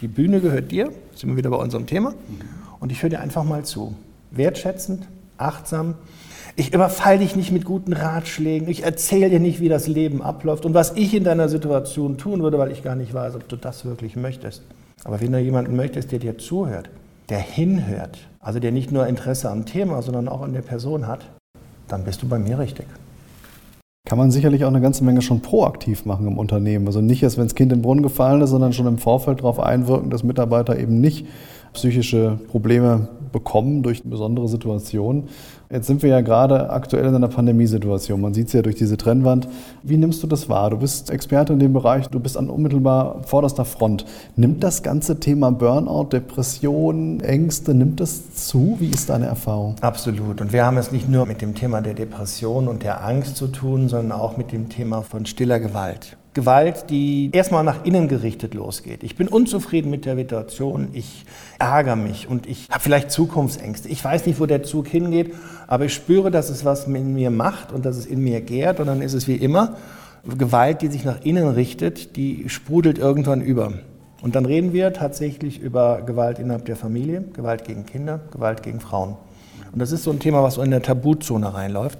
Die 0.00 0.08
Bühne 0.08 0.40
gehört 0.40 0.70
dir, 0.70 0.90
sind 1.14 1.28
wir 1.28 1.36
wieder 1.36 1.50
bei 1.50 1.56
unserem 1.56 1.86
Thema. 1.86 2.14
Und 2.78 2.90
ich 2.90 3.02
höre 3.02 3.10
dir 3.10 3.20
einfach 3.20 3.44
mal 3.44 3.64
zu. 3.64 3.94
Wertschätzend, 4.30 5.06
achtsam, 5.36 5.94
Ich 6.56 6.74
überfall 6.74 7.18
dich 7.18 7.36
nicht 7.36 7.52
mit 7.52 7.64
guten 7.64 7.92
Ratschlägen. 7.92 8.68
Ich 8.68 8.82
erzähle 8.82 9.30
dir 9.30 9.40
nicht, 9.40 9.60
wie 9.60 9.68
das 9.68 9.86
Leben 9.86 10.20
abläuft 10.20 10.66
und 10.66 10.74
was 10.74 10.92
ich 10.96 11.14
in 11.14 11.24
deiner 11.24 11.48
Situation 11.48 12.18
tun 12.18 12.42
würde, 12.42 12.58
weil 12.58 12.72
ich 12.72 12.82
gar 12.82 12.96
nicht 12.96 13.14
weiß, 13.14 13.36
ob 13.36 13.48
du 13.48 13.56
das 13.56 13.84
wirklich 13.84 14.16
möchtest. 14.16 14.62
Aber 15.04 15.20
wenn 15.20 15.32
du 15.32 15.38
jemanden 15.38 15.76
möchtest, 15.76 16.12
der 16.12 16.18
dir 16.18 16.38
zuhört, 16.38 16.90
der 17.28 17.38
hinhört, 17.38 18.18
also 18.40 18.58
der 18.58 18.72
nicht 18.72 18.90
nur 18.90 19.06
Interesse 19.06 19.48
am 19.50 19.64
Thema, 19.64 20.02
sondern 20.02 20.28
auch 20.28 20.42
an 20.42 20.52
der 20.52 20.62
Person 20.62 21.06
hat, 21.06 21.20
dann 21.88 22.04
bist 22.04 22.22
du 22.22 22.28
bei 22.28 22.38
mir 22.38 22.58
richtig. 22.58 22.86
Kann 24.10 24.18
man 24.18 24.32
sicherlich 24.32 24.64
auch 24.64 24.70
eine 24.70 24.80
ganze 24.80 25.04
Menge 25.04 25.22
schon 25.22 25.38
proaktiv 25.38 26.04
machen 26.04 26.26
im 26.26 26.36
Unternehmen. 26.36 26.88
Also 26.88 27.00
nicht 27.00 27.22
erst, 27.22 27.38
wenn 27.38 27.44
das 27.44 27.54
Kind 27.54 27.70
in 27.70 27.78
den 27.78 27.82
Brunnen 27.82 28.02
gefallen 28.02 28.42
ist, 28.42 28.50
sondern 28.50 28.72
schon 28.72 28.88
im 28.88 28.98
Vorfeld 28.98 29.38
darauf 29.38 29.60
einwirken, 29.60 30.10
dass 30.10 30.24
Mitarbeiter 30.24 30.76
eben 30.80 31.00
nicht 31.00 31.28
psychische 31.74 32.36
Probleme 32.48 33.06
bekommen 33.32 33.82
durch 33.82 34.02
besondere 34.04 34.48
Situationen. 34.48 35.28
Jetzt 35.72 35.86
sind 35.86 36.02
wir 36.02 36.10
ja 36.10 36.20
gerade 36.20 36.70
aktuell 36.70 37.06
in 37.06 37.14
einer 37.14 37.28
Pandemiesituation. 37.28 38.20
Man 38.20 38.34
sieht 38.34 38.48
es 38.48 38.52
ja 38.54 38.62
durch 38.62 38.74
diese 38.74 38.96
Trennwand. 38.96 39.48
Wie 39.84 39.96
nimmst 39.96 40.20
du 40.22 40.26
das 40.26 40.48
wahr? 40.48 40.70
Du 40.70 40.78
bist 40.78 41.10
Experte 41.10 41.52
in 41.52 41.60
dem 41.60 41.72
Bereich, 41.72 42.08
du 42.08 42.18
bist 42.18 42.36
an 42.36 42.50
unmittelbar 42.50 43.22
vorderster 43.24 43.64
Front. 43.64 44.04
Nimmt 44.34 44.64
das 44.64 44.82
ganze 44.82 45.20
Thema 45.20 45.52
Burnout, 45.52 46.08
Depression, 46.12 47.20
Ängste, 47.20 47.72
nimmt 47.74 48.00
das 48.00 48.34
zu? 48.34 48.76
Wie 48.80 48.88
ist 48.88 49.10
deine 49.10 49.26
Erfahrung? 49.26 49.76
Absolut. 49.80 50.40
Und 50.40 50.52
wir 50.52 50.66
haben 50.66 50.76
es 50.76 50.90
nicht 50.90 51.08
nur 51.08 51.24
mit 51.24 51.40
dem 51.40 51.54
Thema 51.54 51.80
der 51.80 51.94
Depression 51.94 52.66
und 52.66 52.82
der 52.82 53.04
Angst 53.04 53.36
zu 53.36 53.46
tun, 53.46 53.88
sondern 53.88 54.18
auch 54.18 54.36
mit 54.36 54.50
dem 54.50 54.68
Thema 54.68 55.02
von 55.02 55.24
stiller 55.24 55.60
Gewalt. 55.60 56.16
Gewalt, 56.40 56.86
die 56.88 57.28
erstmal 57.34 57.64
nach 57.64 57.84
innen 57.84 58.08
gerichtet 58.08 58.54
losgeht. 58.54 59.02
Ich 59.02 59.14
bin 59.14 59.28
unzufrieden 59.28 59.90
mit 59.90 60.06
der 60.06 60.16
Situation, 60.16 60.88
ich 60.94 61.26
ärgere 61.58 61.96
mich 61.96 62.28
und 62.28 62.46
ich 62.48 62.66
habe 62.70 62.80
vielleicht 62.80 63.10
Zukunftsängste. 63.10 63.90
Ich 63.90 64.02
weiß 64.02 64.24
nicht, 64.24 64.40
wo 64.40 64.46
der 64.46 64.62
Zug 64.62 64.88
hingeht, 64.88 65.34
aber 65.66 65.84
ich 65.84 65.92
spüre, 65.92 66.30
dass 66.30 66.48
es 66.48 66.64
was 66.64 66.86
in 66.86 67.12
mir 67.12 67.30
macht 67.30 67.72
und 67.72 67.84
dass 67.84 67.98
es 67.98 68.06
in 68.06 68.24
mir 68.24 68.40
gärt 68.40 68.80
und 68.80 68.86
dann 68.86 69.02
ist 69.02 69.12
es 69.12 69.28
wie 69.28 69.36
immer. 69.36 69.76
Gewalt, 70.38 70.80
die 70.80 70.86
sich 70.86 71.04
nach 71.04 71.20
innen 71.22 71.46
richtet, 71.46 72.16
die 72.16 72.48
sprudelt 72.48 72.96
irgendwann 72.96 73.42
über. 73.42 73.74
Und 74.22 74.34
dann 74.34 74.46
reden 74.46 74.72
wir 74.72 74.94
tatsächlich 74.94 75.60
über 75.60 76.00
Gewalt 76.00 76.38
innerhalb 76.38 76.64
der 76.64 76.76
Familie, 76.76 77.22
Gewalt 77.34 77.64
gegen 77.64 77.84
Kinder, 77.84 78.20
Gewalt 78.32 78.62
gegen 78.62 78.80
Frauen. 78.80 79.16
Und 79.72 79.78
das 79.78 79.92
ist 79.92 80.04
so 80.04 80.10
ein 80.10 80.20
Thema, 80.20 80.42
was 80.42 80.54
so 80.54 80.62
in 80.62 80.70
der 80.70 80.80
Tabuzone 80.80 81.52
reinläuft. 81.52 81.98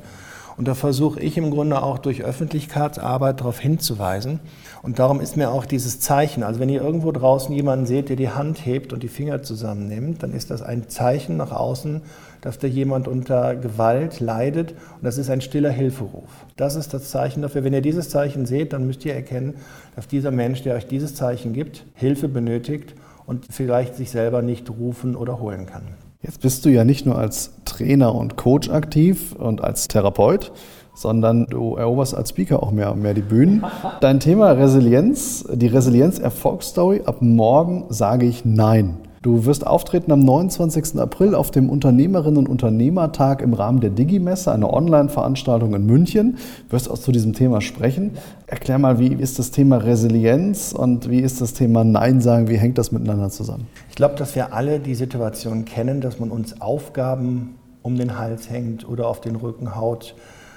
Und 0.61 0.69
da 0.69 0.75
versuche 0.75 1.21
ich 1.21 1.39
im 1.39 1.51
Grunde 1.51 1.83
auch 1.83 1.97
durch 1.97 2.23
Öffentlichkeitsarbeit 2.23 3.41
darauf 3.41 3.59
hinzuweisen. 3.59 4.41
Und 4.83 4.99
darum 4.99 5.23
ist 5.23 5.39
mir 5.39 5.53
auch 5.53 5.65
dieses 5.65 6.01
Zeichen, 6.01 6.43
also 6.43 6.61
wenn 6.61 6.69
ihr 6.69 6.83
irgendwo 6.83 7.13
draußen 7.13 7.55
jemanden 7.55 7.87
seht, 7.87 8.11
der 8.11 8.17
die 8.17 8.29
Hand 8.29 8.67
hebt 8.67 8.93
und 8.93 9.03
die 9.03 9.09
Finger 9.09 9.43
zusammennimmt, 9.43 10.23
dann 10.23 10.35
ist 10.35 10.51
das 10.51 10.61
ein 10.61 10.91
Zeichen 10.91 11.39
nach 11.39 11.51
außen, 11.51 12.03
dass 12.43 12.59
da 12.59 12.67
jemand 12.67 13.09
unter 13.09 13.57
Gewalt 13.57 14.21
leidet 14.21 14.73
und 14.73 15.03
das 15.05 15.17
ist 15.17 15.31
ein 15.31 15.41
stiller 15.41 15.71
Hilferuf. 15.71 16.29
Das 16.59 16.77
ist 16.77 16.93
das 16.93 17.09
Zeichen 17.09 17.41
dafür. 17.41 17.65
Wenn 17.65 17.73
ihr 17.73 17.81
dieses 17.81 18.11
Zeichen 18.11 18.45
seht, 18.45 18.75
dann 18.75 18.87
müsst 18.87 19.03
ihr 19.07 19.15
erkennen, 19.15 19.55
dass 19.97 20.09
dieser 20.09 20.31
Mensch, 20.31 20.63
der 20.63 20.75
euch 20.75 20.87
dieses 20.87 21.15
Zeichen 21.15 21.55
gibt, 21.55 21.87
Hilfe 21.95 22.29
benötigt 22.29 22.95
und 23.25 23.47
vielleicht 23.51 23.97
sich 23.97 24.11
selber 24.11 24.43
nicht 24.43 24.69
rufen 24.69 25.17
oder 25.17 25.41
holen 25.41 25.65
kann. 25.65 25.85
Jetzt 26.23 26.43
bist 26.43 26.67
du 26.67 26.69
ja 26.69 26.85
nicht 26.85 27.07
nur 27.07 27.17
als 27.17 27.53
Trainer 27.65 28.15
und 28.15 28.37
Coach 28.37 28.69
aktiv 28.69 29.33
und 29.33 29.65
als 29.65 29.89
Therapeut, 29.89 30.53
sondern 30.95 31.47
du 31.47 31.77
eroberst 31.77 32.15
als 32.15 32.29
Speaker 32.29 32.63
auch 32.63 32.73
mehr 32.73 32.93
und 32.93 33.01
mehr 33.01 33.15
die 33.15 33.23
Bühnen. 33.23 33.65
Dein 34.03 34.21
Thema 34.21 34.51
Resilienz, 34.51 35.47
die 35.51 35.69
Resilienz-Erfolgsstory, 35.69 37.03
ab 37.07 37.23
morgen 37.23 37.87
sage 37.89 38.27
ich 38.27 38.45
Nein. 38.45 38.99
Du 39.23 39.45
wirst 39.45 39.67
auftreten 39.67 40.13
am 40.13 40.21
29. 40.21 40.99
April 40.99 41.35
auf 41.35 41.51
dem 41.51 41.69
Unternehmerinnen- 41.69 42.39
und 42.39 42.49
Unternehmertag 42.49 43.43
im 43.43 43.53
Rahmen 43.53 43.81
der 43.81 43.91
Digimesse, 43.91 44.51
eine 44.51 44.73
Online-Veranstaltung 44.73 45.75
in 45.75 45.85
München. 45.85 46.39
Du 46.69 46.73
wirst 46.73 46.91
auch 46.91 46.97
zu 46.97 47.13
diesem 47.13 47.35
Thema 47.35 47.61
sprechen. 47.61 48.13
Erklär 48.47 48.79
mal, 48.79 48.99
wie 48.99 49.13
ist 49.13 49.39
das 49.39 49.51
Thema 49.51 49.77
Resilienz 49.77 50.73
und 50.73 51.11
wie 51.11 51.21
ist 51.21 51.43
das 51.43 51.53
Thema 51.53 51.85
Nein 51.85 52.23
sagen? 52.23 52.49
Wie 52.49 52.57
hängt 52.57 52.79
das 52.79 52.93
miteinander 52.93 53.29
zusammen? 53.29 53.67
Ich 53.91 53.95
glaube, 53.95 54.15
dass 54.15 54.35
wir 54.35 54.55
alle 54.55 54.81
die 54.81 54.95
Situation 54.95 55.67
kennen, 55.67 56.01
dass 56.01 56.19
man 56.19 56.31
uns 56.31 56.63
Aufgaben 56.63 57.57
um 57.83 57.99
den 57.99 58.19
Hals 58.19 58.49
hängt 58.49 58.89
oder 58.89 59.07
auf 59.07 59.21
den 59.21 59.37
Rücken 59.37 59.77
haut, 59.77 60.15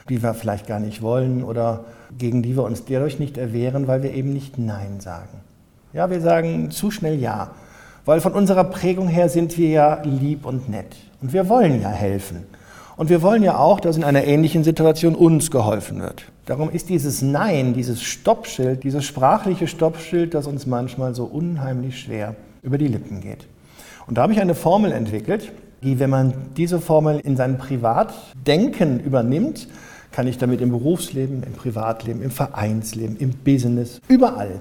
die 0.08 0.24
wir 0.24 0.34
vielleicht 0.34 0.67
gar 0.67 0.79
nicht 0.79 1.01
wollen 1.01 1.43
oder 1.43 1.84
gegen 2.17 2.41
die 2.41 2.55
wir 2.55 2.63
uns 2.63 2.86
dadurch 2.86 3.20
nicht 3.20 3.38
erwehren, 3.38 3.88
weil 3.88 4.03
wir 4.03 4.13
eben 4.13 4.32
nicht 4.32 4.58
Nein 4.58 5.01
sagen. 5.01 5.41
Ja, 5.91 6.10
wir 6.10 6.22
sagen 6.22 6.72
zu 6.72 6.91
schnell 6.91 7.20
Ja. 7.20 7.51
Weil 8.06 8.20
von 8.20 8.34
unserer 8.34 8.66
Prägung 8.66 9.08
her 9.08 9.30
sind 9.30 9.58
wir 9.58 9.70
ja 9.70 10.02
lieb 10.04 10.46
und 10.46 10.68
nett. 10.70 10.96
Und 11.22 11.32
wir 11.32 11.48
wollen 11.48 11.82
ja 11.82 11.90
helfen. 11.90 12.44
Und 12.98 13.10
wir 13.10 13.22
wollen 13.22 13.44
ja 13.44 13.58
auch, 13.58 13.80
dass 13.80 13.96
in 13.96 14.04
einer 14.04 14.26
ähnlichen 14.26 14.64
Situation 14.64 15.16
uns 15.16 15.50
geholfen 15.50 16.02
wird. 16.02 16.26
Darum 16.46 16.70
ist 16.70 16.90
dieses 16.90 17.22
Nein, 17.22 17.74
dieses 17.74 18.04
Stoppschild, 18.04 18.84
dieses 18.84 19.06
sprachliche 19.06 19.68
Stoppschild, 19.68 20.34
das 20.34 20.48
uns 20.48 20.66
manchmal 20.66 21.16
so 21.16 21.24
unheimlich 21.24 22.00
schwer 22.00 22.36
über 22.62 22.78
die 22.78 22.88
Lippen 22.88 23.22
geht. 23.22 23.48
Und 24.06 24.18
da 24.18 24.24
habe 24.24 24.34
ich 24.34 24.42
eine 24.42 24.54
Formel 24.54 24.92
entwickelt, 24.92 25.52
die, 25.82 26.00
wenn 26.00 26.10
man 26.10 26.34
diese 26.58 26.80
Formel 26.80 27.20
in 27.20 27.38
sein 27.38 27.58
Privatdenken 27.58 29.00
übernimmt, 29.00 29.70
kann 30.12 30.28
ich 30.28 30.38
damit 30.38 30.62
im 30.62 30.70
Berufsleben, 30.70 31.42
im 31.44 31.54
Privatleben, 31.54 32.22
im 32.22 32.32
Vereinsleben, 32.32 33.18
im 33.18 33.32
Business, 33.32 34.00
überall 34.08 34.60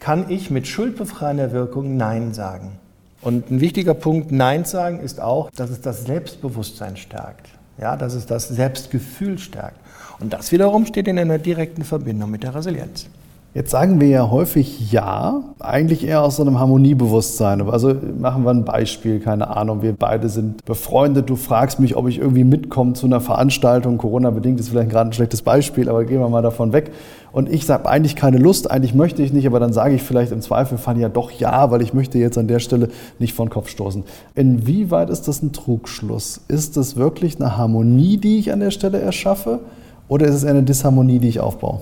kann 0.00 0.26
ich 0.30 0.50
mit 0.50 0.66
schuldbefreiender 0.66 1.52
Wirkung 1.52 1.96
Nein 1.96 2.32
sagen. 2.34 2.79
Und 3.22 3.50
ein 3.50 3.60
wichtiger 3.60 3.94
Punkt, 3.94 4.32
Nein 4.32 4.64
sagen, 4.64 5.00
ist 5.00 5.20
auch, 5.20 5.50
dass 5.50 5.70
es 5.70 5.80
das 5.80 6.04
Selbstbewusstsein 6.04 6.96
stärkt. 6.96 7.48
Ja, 7.78 7.96
dass 7.96 8.14
es 8.14 8.26
das 8.26 8.48
Selbstgefühl 8.48 9.38
stärkt. 9.38 9.78
Und 10.20 10.32
das 10.32 10.52
wiederum 10.52 10.86
steht 10.86 11.08
in 11.08 11.18
einer 11.18 11.38
direkten 11.38 11.82
Verbindung 11.82 12.30
mit 12.30 12.42
der 12.42 12.54
Resilienz. 12.54 13.06
Jetzt 13.52 13.72
sagen 13.72 14.00
wir 14.00 14.06
ja 14.06 14.30
häufig 14.30 14.92
ja, 14.92 15.42
eigentlich 15.58 16.06
eher 16.06 16.22
aus 16.22 16.36
so 16.36 16.42
einem 16.42 16.60
Harmoniebewusstsein. 16.60 17.68
Also 17.68 17.96
machen 18.16 18.44
wir 18.44 18.50
ein 18.50 18.64
Beispiel, 18.64 19.18
keine 19.18 19.56
Ahnung, 19.56 19.82
wir 19.82 19.92
beide 19.92 20.28
sind 20.28 20.64
befreundet, 20.66 21.28
du 21.28 21.34
fragst 21.34 21.80
mich, 21.80 21.96
ob 21.96 22.06
ich 22.06 22.18
irgendwie 22.18 22.44
mitkomme 22.44 22.92
zu 22.92 23.06
einer 23.06 23.20
Veranstaltung, 23.20 23.98
Corona-bedingt 23.98 24.60
ist 24.60 24.68
vielleicht 24.68 24.90
gerade 24.90 25.10
ein 25.10 25.12
schlechtes 25.12 25.42
Beispiel, 25.42 25.88
aber 25.88 26.04
gehen 26.04 26.20
wir 26.20 26.28
mal 26.28 26.42
davon 26.42 26.72
weg. 26.72 26.92
Und 27.32 27.52
ich 27.52 27.66
sage 27.66 27.88
eigentlich 27.88 28.14
keine 28.14 28.38
Lust, 28.38 28.70
eigentlich 28.70 28.94
möchte 28.94 29.20
ich 29.20 29.32
nicht, 29.32 29.48
aber 29.48 29.58
dann 29.58 29.72
sage 29.72 29.96
ich 29.96 30.04
vielleicht 30.04 30.30
im 30.30 30.42
Zweifelfall 30.42 30.96
ja 30.98 31.08
doch 31.08 31.32
ja, 31.32 31.72
weil 31.72 31.82
ich 31.82 31.92
möchte 31.92 32.18
jetzt 32.18 32.38
an 32.38 32.46
der 32.46 32.60
Stelle 32.60 32.88
nicht 33.18 33.34
vor 33.34 33.46
den 33.46 33.50
Kopf 33.50 33.68
stoßen. 33.68 34.04
Inwieweit 34.36 35.10
ist 35.10 35.26
das 35.26 35.42
ein 35.42 35.52
Trugschluss? 35.52 36.40
Ist 36.46 36.76
das 36.76 36.94
wirklich 36.94 37.40
eine 37.40 37.56
Harmonie, 37.56 38.16
die 38.16 38.38
ich 38.38 38.52
an 38.52 38.60
der 38.60 38.70
Stelle 38.70 39.00
erschaffe? 39.00 39.58
Oder 40.06 40.26
ist 40.26 40.36
es 40.36 40.44
eine 40.44 40.62
Disharmonie, 40.62 41.18
die 41.18 41.28
ich 41.28 41.40
aufbaue? 41.40 41.80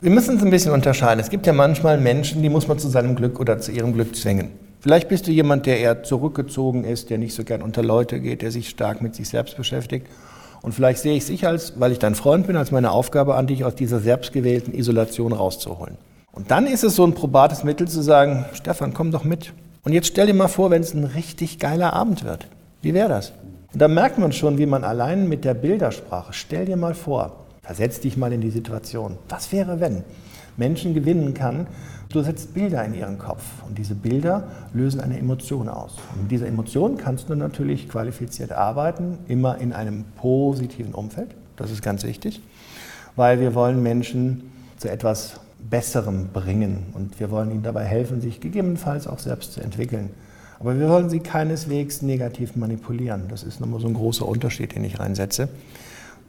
Wir 0.00 0.12
müssen 0.12 0.36
es 0.36 0.44
ein 0.44 0.50
bisschen 0.50 0.70
unterscheiden. 0.70 1.18
Es 1.18 1.28
gibt 1.28 1.44
ja 1.44 1.52
manchmal 1.52 1.98
Menschen, 1.98 2.40
die 2.40 2.48
muss 2.48 2.68
man 2.68 2.78
zu 2.78 2.88
seinem 2.88 3.16
Glück 3.16 3.40
oder 3.40 3.58
zu 3.58 3.72
ihrem 3.72 3.92
Glück 3.92 4.14
zwingen. 4.14 4.52
Vielleicht 4.78 5.08
bist 5.08 5.26
du 5.26 5.32
jemand, 5.32 5.66
der 5.66 5.80
eher 5.80 6.04
zurückgezogen 6.04 6.84
ist, 6.84 7.10
der 7.10 7.18
nicht 7.18 7.34
so 7.34 7.42
gern 7.42 7.62
unter 7.62 7.82
Leute 7.82 8.20
geht, 8.20 8.42
der 8.42 8.52
sich 8.52 8.68
stark 8.68 9.02
mit 9.02 9.16
sich 9.16 9.28
selbst 9.28 9.56
beschäftigt. 9.56 10.06
Und 10.62 10.72
vielleicht 10.72 11.02
sehe 11.02 11.16
ich 11.16 11.24
es 11.24 11.30
ich 11.30 11.48
als, 11.48 11.80
weil 11.80 11.90
ich 11.90 11.98
dein 11.98 12.14
Freund 12.14 12.46
bin, 12.46 12.56
als 12.56 12.70
meine 12.70 12.92
Aufgabe 12.92 13.34
an 13.34 13.48
dich, 13.48 13.64
aus 13.64 13.74
dieser 13.74 13.98
selbstgewählten 13.98 14.72
Isolation 14.72 15.32
rauszuholen. 15.32 15.96
Und 16.30 16.52
dann 16.52 16.68
ist 16.68 16.84
es 16.84 16.94
so 16.94 17.04
ein 17.04 17.14
probates 17.14 17.64
Mittel 17.64 17.88
zu 17.88 18.00
sagen, 18.00 18.44
Stefan, 18.52 18.94
komm 18.94 19.10
doch 19.10 19.24
mit. 19.24 19.52
Und 19.82 19.94
jetzt 19.94 20.06
stell 20.06 20.28
dir 20.28 20.34
mal 20.34 20.46
vor, 20.46 20.70
wenn 20.70 20.82
es 20.82 20.94
ein 20.94 21.04
richtig 21.04 21.58
geiler 21.58 21.92
Abend 21.92 22.22
wird. 22.22 22.46
Wie 22.82 22.94
wäre 22.94 23.08
das? 23.08 23.32
Und 23.72 23.82
da 23.82 23.88
merkt 23.88 24.18
man 24.18 24.30
schon, 24.30 24.58
wie 24.58 24.66
man 24.66 24.84
allein 24.84 25.28
mit 25.28 25.44
der 25.44 25.54
Bildersprache, 25.54 26.32
stell 26.34 26.66
dir 26.66 26.76
mal 26.76 26.94
vor, 26.94 27.47
Versetz 27.68 28.00
dich 28.00 28.16
mal 28.16 28.32
in 28.32 28.40
die 28.40 28.48
Situation. 28.48 29.18
Was 29.28 29.52
wäre, 29.52 29.78
wenn 29.78 30.02
Menschen 30.56 30.94
gewinnen 30.94 31.34
kann? 31.34 31.66
Du 32.08 32.22
setzt 32.22 32.54
Bilder 32.54 32.82
in 32.82 32.94
ihren 32.94 33.18
Kopf 33.18 33.42
und 33.66 33.76
diese 33.76 33.94
Bilder 33.94 34.48
lösen 34.72 35.02
eine 35.02 35.18
Emotion 35.18 35.68
aus. 35.68 35.96
Und 36.14 36.22
mit 36.22 36.30
dieser 36.30 36.46
Emotion 36.46 36.96
kannst 36.96 37.28
du 37.28 37.34
natürlich 37.34 37.90
qualifiziert 37.90 38.52
arbeiten, 38.52 39.18
immer 39.28 39.58
in 39.58 39.74
einem 39.74 40.04
positiven 40.16 40.94
Umfeld. 40.94 41.34
Das 41.56 41.70
ist 41.70 41.82
ganz 41.82 42.04
wichtig, 42.04 42.40
weil 43.16 43.38
wir 43.38 43.54
wollen 43.54 43.82
Menschen 43.82 44.50
zu 44.78 44.90
etwas 44.90 45.38
Besserem 45.58 46.28
bringen 46.32 46.86
und 46.94 47.20
wir 47.20 47.30
wollen 47.30 47.50
ihnen 47.50 47.64
dabei 47.64 47.84
helfen, 47.84 48.22
sich 48.22 48.40
gegebenenfalls 48.40 49.06
auch 49.06 49.18
selbst 49.18 49.52
zu 49.52 49.60
entwickeln. 49.60 50.08
Aber 50.58 50.78
wir 50.78 50.88
wollen 50.88 51.10
sie 51.10 51.20
keineswegs 51.20 52.00
negativ 52.00 52.56
manipulieren. 52.56 53.24
Das 53.28 53.42
ist 53.42 53.60
nochmal 53.60 53.80
so 53.80 53.88
ein 53.88 53.94
großer 53.94 54.26
Unterschied, 54.26 54.74
den 54.74 54.84
ich 54.84 54.98
reinsetze. 54.98 55.50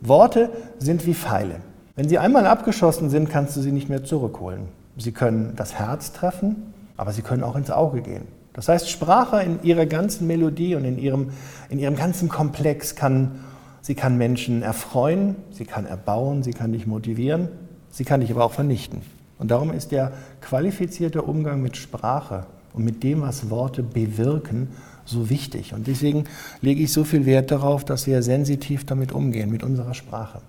Worte 0.01 0.49
sind 0.77 1.05
wie 1.05 1.13
Pfeile. 1.13 1.55
Wenn 1.95 2.07
sie 2.07 2.17
einmal 2.17 2.47
abgeschossen 2.47 3.09
sind, 3.09 3.29
kannst 3.29 3.57
du 3.57 3.61
sie 3.61 3.71
nicht 3.71 3.89
mehr 3.89 4.03
zurückholen. 4.03 4.69
Sie 4.97 5.11
können 5.11 5.53
das 5.55 5.75
Herz 5.75 6.13
treffen, 6.13 6.73
aber 6.97 7.11
sie 7.11 7.21
können 7.21 7.43
auch 7.43 7.55
ins 7.55 7.71
Auge 7.71 8.01
gehen. 8.01 8.27
Das 8.53 8.67
heißt, 8.67 8.89
Sprache 8.89 9.41
in 9.41 9.63
ihrer 9.63 9.85
ganzen 9.85 10.27
Melodie 10.27 10.75
und 10.75 10.85
in 10.85 10.97
ihrem, 10.97 11.31
in 11.69 11.79
ihrem 11.79 11.95
ganzen 11.95 12.29
Komplex 12.29 12.95
kann, 12.95 13.39
sie 13.81 13.95
kann 13.95 14.17
Menschen 14.17 14.63
erfreuen, 14.63 15.35
sie 15.51 15.65
kann 15.65 15.85
erbauen, 15.85 16.43
sie 16.43 16.51
kann 16.51 16.73
dich 16.73 16.87
motivieren, 16.87 17.49
sie 17.89 18.05
kann 18.05 18.21
dich 18.21 18.31
aber 18.31 18.43
auch 18.43 18.51
vernichten. 18.51 19.01
Und 19.37 19.51
darum 19.51 19.71
ist 19.71 19.91
der 19.91 20.11
qualifizierte 20.41 21.21
Umgang 21.21 21.61
mit 21.61 21.77
Sprache 21.77 22.45
und 22.73 22.83
mit 22.83 23.03
dem, 23.03 23.21
was 23.21 23.49
Worte 23.49 23.83
bewirken, 23.83 24.69
so 25.09 25.29
wichtig. 25.29 25.73
Und 25.73 25.87
deswegen 25.87 26.25
lege 26.61 26.81
ich 26.81 26.93
so 26.93 27.03
viel 27.03 27.25
Wert 27.25 27.51
darauf, 27.51 27.83
dass 27.85 28.07
wir 28.07 28.21
sensitiv 28.23 28.85
damit 28.85 29.11
umgehen, 29.11 29.49
mit 29.51 29.63
unserer 29.63 29.93
Sprache. 29.93 30.41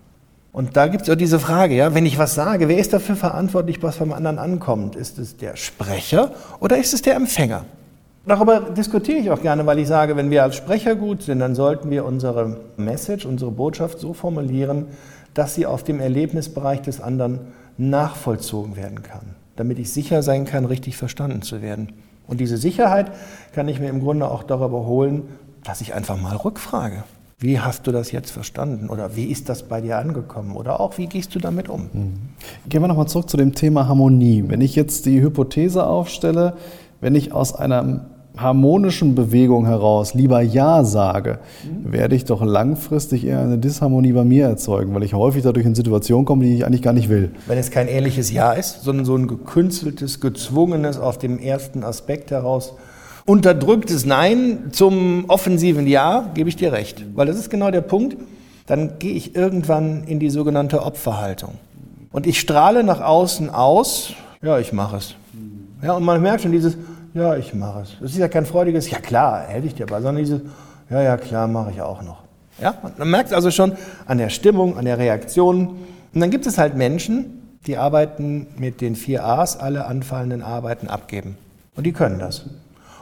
Und 0.53 0.77
da 0.77 0.89
gibt 0.89 1.05
es 1.05 1.11
auch 1.11 1.17
diese 1.17 1.39
Frage, 1.39 1.77
ja, 1.77 1.95
wenn 1.95 2.07
ich 2.07 2.19
was 2.19 2.35
sage, 2.35 2.69
wer 2.69 2.79
ist 2.79 2.93
dafür 2.93 3.15
verantwortlich, 3.15 3.83
was 3.83 3.99
beim 3.99 4.13
anderen 4.13 4.39
ankommt? 4.39 4.97
Ist 4.97 5.19
es 5.19 5.37
der 5.37 5.57
Sprecher 5.57 6.33
oder 6.59 6.77
ist 6.77 6.93
es 6.93 7.03
der 7.03 7.15
Empfänger? 7.15 7.65
Darüber 8.27 8.61
diskutiere 8.61 9.19
ich 9.19 9.31
auch 9.31 9.41
gerne, 9.41 9.65
weil 9.65 9.79
ich 9.79 9.89
sage, 9.89 10.17
wenn 10.17 10.31
wir 10.31 10.43
als 10.43 10.57
Sprecher 10.57 10.95
gut 10.95 11.23
sind, 11.23 11.39
dann 11.39 11.55
sollten 11.55 11.91
wir 11.91 12.05
unsere 12.05 12.59
Message, 12.77 13.25
unsere 13.27 13.51
Botschaft 13.51 13.99
so 13.99 14.13
formulieren, 14.13 14.87
dass 15.35 15.55
sie 15.55 15.67
auf 15.67 15.85
dem 15.85 16.01
Erlebnisbereich 16.01 16.83
des 16.83 17.01
anderen 17.01 17.41
nachvollzogen 17.79 18.77
werden 18.77 19.03
kann, 19.03 19.35
damit 19.57 19.79
ich 19.79 19.93
sicher 19.93 20.23
sein 20.23 20.45
kann, 20.45 20.65
richtig 20.65 20.97
verstanden 20.97 21.43
zu 21.43 21.63
werden. 21.63 21.93
Und 22.31 22.41
diese 22.41 22.57
Sicherheit 22.57 23.11
kann 23.53 23.69
ich 23.69 23.81
mir 23.81 23.91
im 23.91 24.01
Grunde 24.01 24.31
auch 24.31 24.45
darüber 24.45 24.87
holen, 24.87 25.25
dass 25.65 25.81
ich 25.81 25.93
einfach 25.93 26.19
mal 26.19 26.37
rückfrage. 26.37 27.05
Wie 27.39 27.59
hast 27.59 27.87
du 27.87 27.93
das 27.93 28.13
jetzt 28.13 28.31
verstanden? 28.31 28.89
Oder 28.89 29.17
wie 29.17 29.25
ist 29.25 29.49
das 29.49 29.65
bei 29.65 29.81
dir 29.81 29.99
angekommen? 29.99 30.55
Oder 30.55 30.79
auch, 30.79 30.99
wie 30.99 31.07
gehst 31.07 31.35
du 31.35 31.39
damit 31.39 31.69
um? 31.69 31.89
Mhm. 31.93 32.15
Gehen 32.69 32.83
wir 32.83 32.89
nochmal 32.89 33.09
zurück 33.09 33.31
zu 33.31 33.37
dem 33.37 33.55
Thema 33.55 33.89
Harmonie. 33.89 34.45
Wenn 34.47 34.61
ich 34.61 34.77
jetzt 34.77 35.07
die 35.07 35.21
Hypothese 35.21 35.87
aufstelle, 35.87 36.55
wenn 37.01 37.15
ich 37.15 37.33
aus 37.33 37.55
einer 37.55 38.10
harmonischen 38.37 39.15
Bewegung 39.15 39.67
heraus 39.67 40.15
lieber 40.15 40.41
Ja 40.41 40.85
sage, 40.85 41.39
mhm. 41.65 41.93
werde 41.93 42.15
ich 42.15 42.25
doch 42.25 42.43
langfristig 42.43 43.27
eher 43.27 43.41
eine 43.41 43.59
Disharmonie 43.59 44.13
bei 44.13 44.25
mir 44.25 44.47
erzeugen, 44.47 44.95
weil 44.95 45.03
ich 45.03 45.15
häufig 45.15 45.43
dadurch 45.43 45.67
in 45.67 45.75
Situationen 45.75 46.25
komme, 46.25 46.45
die 46.45 46.55
ich 46.55 46.65
eigentlich 46.65 46.83
gar 46.83 46.93
nicht 46.93 47.09
will. 47.09 47.33
Wenn 47.47 47.59
es 47.59 47.71
kein 47.71 47.89
ehrliches 47.89 48.31
Ja 48.31 48.53
ist, 48.53 48.83
sondern 48.83 49.05
so 49.05 49.17
ein 49.17 49.27
gekünsteltes, 49.27 50.21
gezwungenes, 50.21 50.99
aus 50.99 51.19
dem 51.19 51.39
ersten 51.39 51.85
Aspekt 51.85 52.31
heraus 52.31 52.75
unterdrücktes 53.27 54.07
Nein 54.07 54.71
zum 54.73 55.27
offensiven 55.29 55.87
Ja, 55.87 56.31
gebe 56.35 56.49
ich 56.49 56.57
dir 56.57 56.73
recht. 56.73 57.05
Weil 57.15 57.27
das 57.27 57.37
ist 57.37 57.51
genau 57.51 57.71
der 57.71 57.83
Punkt. 57.83 58.17
Dann 58.67 58.99
gehe 58.99 59.13
ich 59.13 59.35
irgendwann 59.35 60.05
in 60.05 60.21
die 60.21 60.31
sogenannte 60.31 60.83
Opferhaltung. 60.83 61.55
Und 62.13 62.27
ich 62.27 62.41
strahle 62.41 62.83
nach 62.83 63.01
außen 63.01 63.51
aus, 63.51 64.13
ja, 64.43 64.59
ich 64.59 64.73
mache 64.73 64.97
es. 64.97 65.15
Ja, 65.83 65.93
und 65.93 66.05
man 66.05 66.21
merkt 66.21 66.43
schon 66.43 66.53
dieses, 66.53 66.77
ja, 67.15 67.37
ich 67.37 67.55
mache 67.55 67.81
es. 67.83 67.97
Das 68.01 68.13
ist 68.13 68.19
ja 68.19 68.29
kein 68.29 68.47
freudiges, 68.47 68.91
ja 68.91 68.99
klar, 68.99 69.43
hätte 69.43 69.67
ich 69.67 69.75
dir 69.75 69.85
aber, 69.85 70.03
sondern 70.03 70.25
dieses, 70.25 70.41
ja, 70.91 71.03
ja, 71.03 71.17
klar, 71.17 71.49
mache 71.49 71.71
ich 71.73 71.81
auch 71.81 72.03
noch. 72.03 72.19
Ja, 72.61 72.75
man 72.99 73.11
merkt 73.11 73.33
also 73.33 73.51
schon 73.51 73.73
an 74.07 74.19
der 74.19 74.29
Stimmung, 74.29 74.77
an 74.77 74.85
der 74.85 74.99
Reaktion. 74.99 75.69
Und 76.13 76.21
dann 76.21 76.31
gibt 76.31 76.47
es 76.47 76.59
halt 76.59 76.77
Menschen, 76.77 77.59
die 77.67 77.77
arbeiten 77.77 78.47
mit 78.59 78.81
den 78.81 78.97
vier 78.97 79.25
A's, 79.25 79.57
alle 79.57 79.87
anfallenden 79.87 80.43
Arbeiten 80.43 80.89
abgeben. 80.89 81.37
Und 81.77 81.85
die 81.85 81.93
können 81.93 82.19
das. 82.19 82.47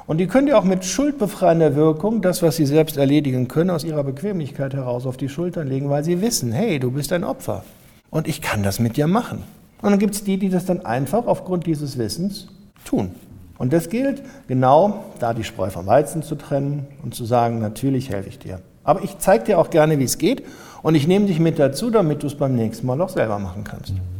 Und 0.06 0.18
die 0.18 0.26
können 0.26 0.46
dir 0.46 0.56
auch 0.56 0.64
mit 0.64 0.84
schuldbefreiender 0.84 1.76
Wirkung 1.76 2.22
das, 2.22 2.42
was 2.42 2.56
sie 2.56 2.66
selbst 2.66 2.96
erledigen 2.96 3.46
können, 3.46 3.70
aus 3.70 3.84
ihrer 3.84 4.04
Bequemlichkeit 4.04 4.74
heraus 4.74 5.06
auf 5.06 5.16
die 5.16 5.28
Schultern 5.28 5.66
legen, 5.66 5.90
weil 5.90 6.02
sie 6.02 6.22
wissen, 6.22 6.52
hey, 6.52 6.78
du 6.78 6.90
bist 6.90 7.12
ein 7.12 7.24
Opfer. 7.24 7.64
Und 8.10 8.26
ich 8.26 8.40
kann 8.40 8.62
das 8.62 8.78
mit 8.78 8.96
dir 8.96 9.06
machen. 9.06 9.42
Und 9.82 9.90
dann 9.90 9.98
gibt 9.98 10.14
es 10.14 10.24
die, 10.24 10.38
die 10.38 10.48
das 10.48 10.64
dann 10.64 10.84
einfach 10.84 11.26
aufgrund 11.26 11.66
dieses 11.66 11.98
Wissens 11.98 12.48
tun. 12.84 13.10
Und 13.58 13.72
das 13.72 13.88
gilt 13.88 14.22
genau, 14.46 15.04
da 15.18 15.34
die 15.34 15.44
Spreu 15.44 15.70
vom 15.70 15.86
Weizen 15.86 16.22
zu 16.22 16.36
trennen 16.36 16.86
und 17.02 17.14
zu 17.14 17.24
sagen, 17.24 17.58
natürlich 17.58 18.10
helfe 18.10 18.28
ich 18.28 18.38
dir. 18.38 18.60
Aber 18.84 19.02
ich 19.02 19.18
zeige 19.18 19.44
dir 19.44 19.58
auch 19.58 19.70
gerne, 19.70 19.98
wie 19.98 20.04
es 20.04 20.16
geht 20.16 20.44
und 20.82 20.94
ich 20.94 21.06
nehme 21.06 21.26
dich 21.26 21.40
mit 21.40 21.58
dazu, 21.58 21.90
damit 21.90 22.22
du 22.22 22.28
es 22.28 22.36
beim 22.36 22.54
nächsten 22.54 22.86
Mal 22.86 23.00
auch 23.00 23.08
selber 23.08 23.38
machen 23.38 23.64
kannst. 23.64 23.92
Mhm. 23.92 24.18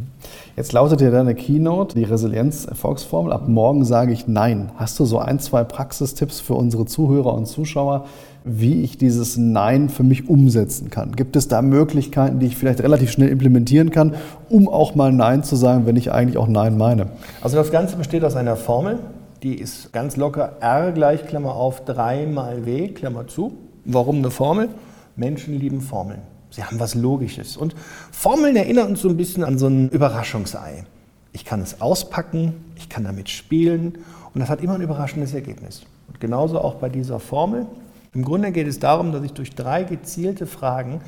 Jetzt 0.57 0.73
lautet 0.73 1.01
ja 1.01 1.13
deine 1.13 1.37
Keynote, 1.37 1.95
die 1.95 2.03
Resilienz-Erfolgsformel. 2.03 3.33
Ab 3.33 3.47
morgen 3.47 3.85
sage 3.85 4.13
ich 4.13 4.27
Nein. 4.27 4.73
Hast 4.75 4.99
du 4.99 5.05
so 5.05 5.21
ein, 5.21 5.39
zwei 5.39 5.63
Praxistipps 5.63 6.41
für 6.41 6.55
unsere 6.55 6.85
Zuhörer 6.85 7.33
und 7.33 7.47
Zuschauer, 7.47 8.07
wie 8.43 8.83
ich 8.83 8.99
dieses 8.99 9.37
Nein 9.37 9.89
für 9.89 10.03
mich 10.03 10.29
umsetzen 10.29 10.91
kann? 10.91 11.15
Gibt 11.15 11.37
es 11.37 11.47
da 11.47 11.63
Möglichkeiten, 11.63 12.41
die 12.41 12.47
ich 12.47 12.57
vielleicht 12.57 12.81
relativ 12.81 13.13
schnell 13.13 13.29
implementieren 13.29 13.91
kann, 13.91 14.17
um 14.49 14.69
auch 14.69 14.97
mal 14.97 15.13
Nein 15.13 15.45
zu 15.45 15.55
sagen, 15.55 15.87
wenn 15.87 15.95
ich 15.95 16.11
eigentlich 16.11 16.39
auch 16.39 16.49
Nein 16.49 16.77
meine? 16.77 17.07
Also 17.41 17.57
das 17.57 17.71
Ganze 17.71 17.97
besteht 17.97 18.25
aus 18.25 18.35
einer 18.35 18.57
Formel, 18.57 18.99
die 19.43 19.59
ist 19.59 19.93
ganz 19.93 20.17
locker 20.17 20.57
R 20.61 20.93
gleich, 20.93 21.27
Klammer 21.27 21.55
auf, 21.55 21.85
3 21.85 22.27
mal 22.27 22.67
W, 22.67 22.89
Klammer 22.89 23.27
zu. 23.27 23.57
Warum 23.85 24.19
eine 24.19 24.31
Formel? 24.31 24.69
Menschen 25.17 25.59
lieben 25.59 25.81
Formeln. 25.81 26.23
Sie 26.51 26.65
haben 26.65 26.81
was 26.81 26.95
Logisches. 26.95 27.57
Und 27.57 27.75
Formeln 28.11 28.57
erinnern 28.57 28.89
uns 28.89 29.03
so 29.03 29.09
ein 29.09 29.17
bisschen 29.17 29.45
an 29.45 29.59
so 29.59 29.67
ein 29.67 29.89
Überraschungsei. 29.91 30.85
Ich 31.33 31.45
kann 31.45 31.61
es 31.61 31.81
auspacken, 31.81 32.55
ich 32.77 32.89
kann 32.89 33.05
damit 33.05 33.29
spielen 33.29 33.99
und 34.35 34.41
das 34.41 34.49
hat 34.49 34.63
immer 34.63 34.75
ein 34.75 34.81
überraschendes 34.81 35.35
Ergebnis. 35.35 35.83
Und 36.09 36.21
genauso 36.21 36.61
auch 36.61 36.77
bei 36.77 36.89
dieser 36.89 37.21
Formel. 37.21 37.67
Im 38.15 38.25
Grunde 38.25 38.51
geht 38.51 38.67
es 38.67 38.79
darum, 38.79 39.13
dass 39.13 39.23
ich 39.23 39.33
durch 39.33 39.55
drei 39.55 39.85
gezielte 39.85 40.47
Fragen 40.47 41.01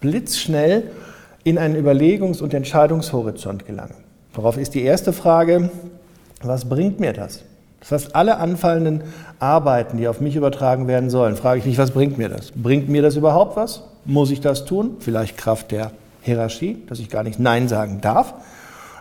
blitzschnell 0.00 0.90
in 1.42 1.58
einen 1.58 1.76
Überlegungs- 1.76 2.40
und 2.40 2.54
Entscheidungshorizont 2.54 3.66
gelange. 3.66 3.94
Darauf 4.32 4.56
ist 4.56 4.74
die 4.74 4.82
erste 4.82 5.12
Frage, 5.12 5.70
was 6.42 6.68
bringt 6.68 7.00
mir 7.00 7.12
das? 7.12 7.44
Das 7.88 8.04
heißt, 8.04 8.16
alle 8.16 8.38
anfallenden 8.38 9.02
Arbeiten, 9.38 9.98
die 9.98 10.08
auf 10.08 10.20
mich 10.20 10.36
übertragen 10.36 10.88
werden 10.88 11.10
sollen, 11.10 11.36
frage 11.36 11.58
ich 11.60 11.66
mich, 11.66 11.76
was 11.76 11.90
bringt 11.90 12.16
mir 12.16 12.30
das? 12.30 12.50
Bringt 12.52 12.88
mir 12.88 13.02
das 13.02 13.16
überhaupt 13.16 13.56
was? 13.56 13.82
Muss 14.06 14.30
ich 14.30 14.40
das 14.40 14.64
tun? 14.64 14.96
Vielleicht 15.00 15.36
Kraft 15.36 15.70
der 15.70 15.90
Hierarchie, 16.22 16.78
dass 16.88 16.98
ich 16.98 17.10
gar 17.10 17.22
nicht 17.22 17.38
Nein 17.38 17.68
sagen 17.68 18.00
darf. 18.00 18.34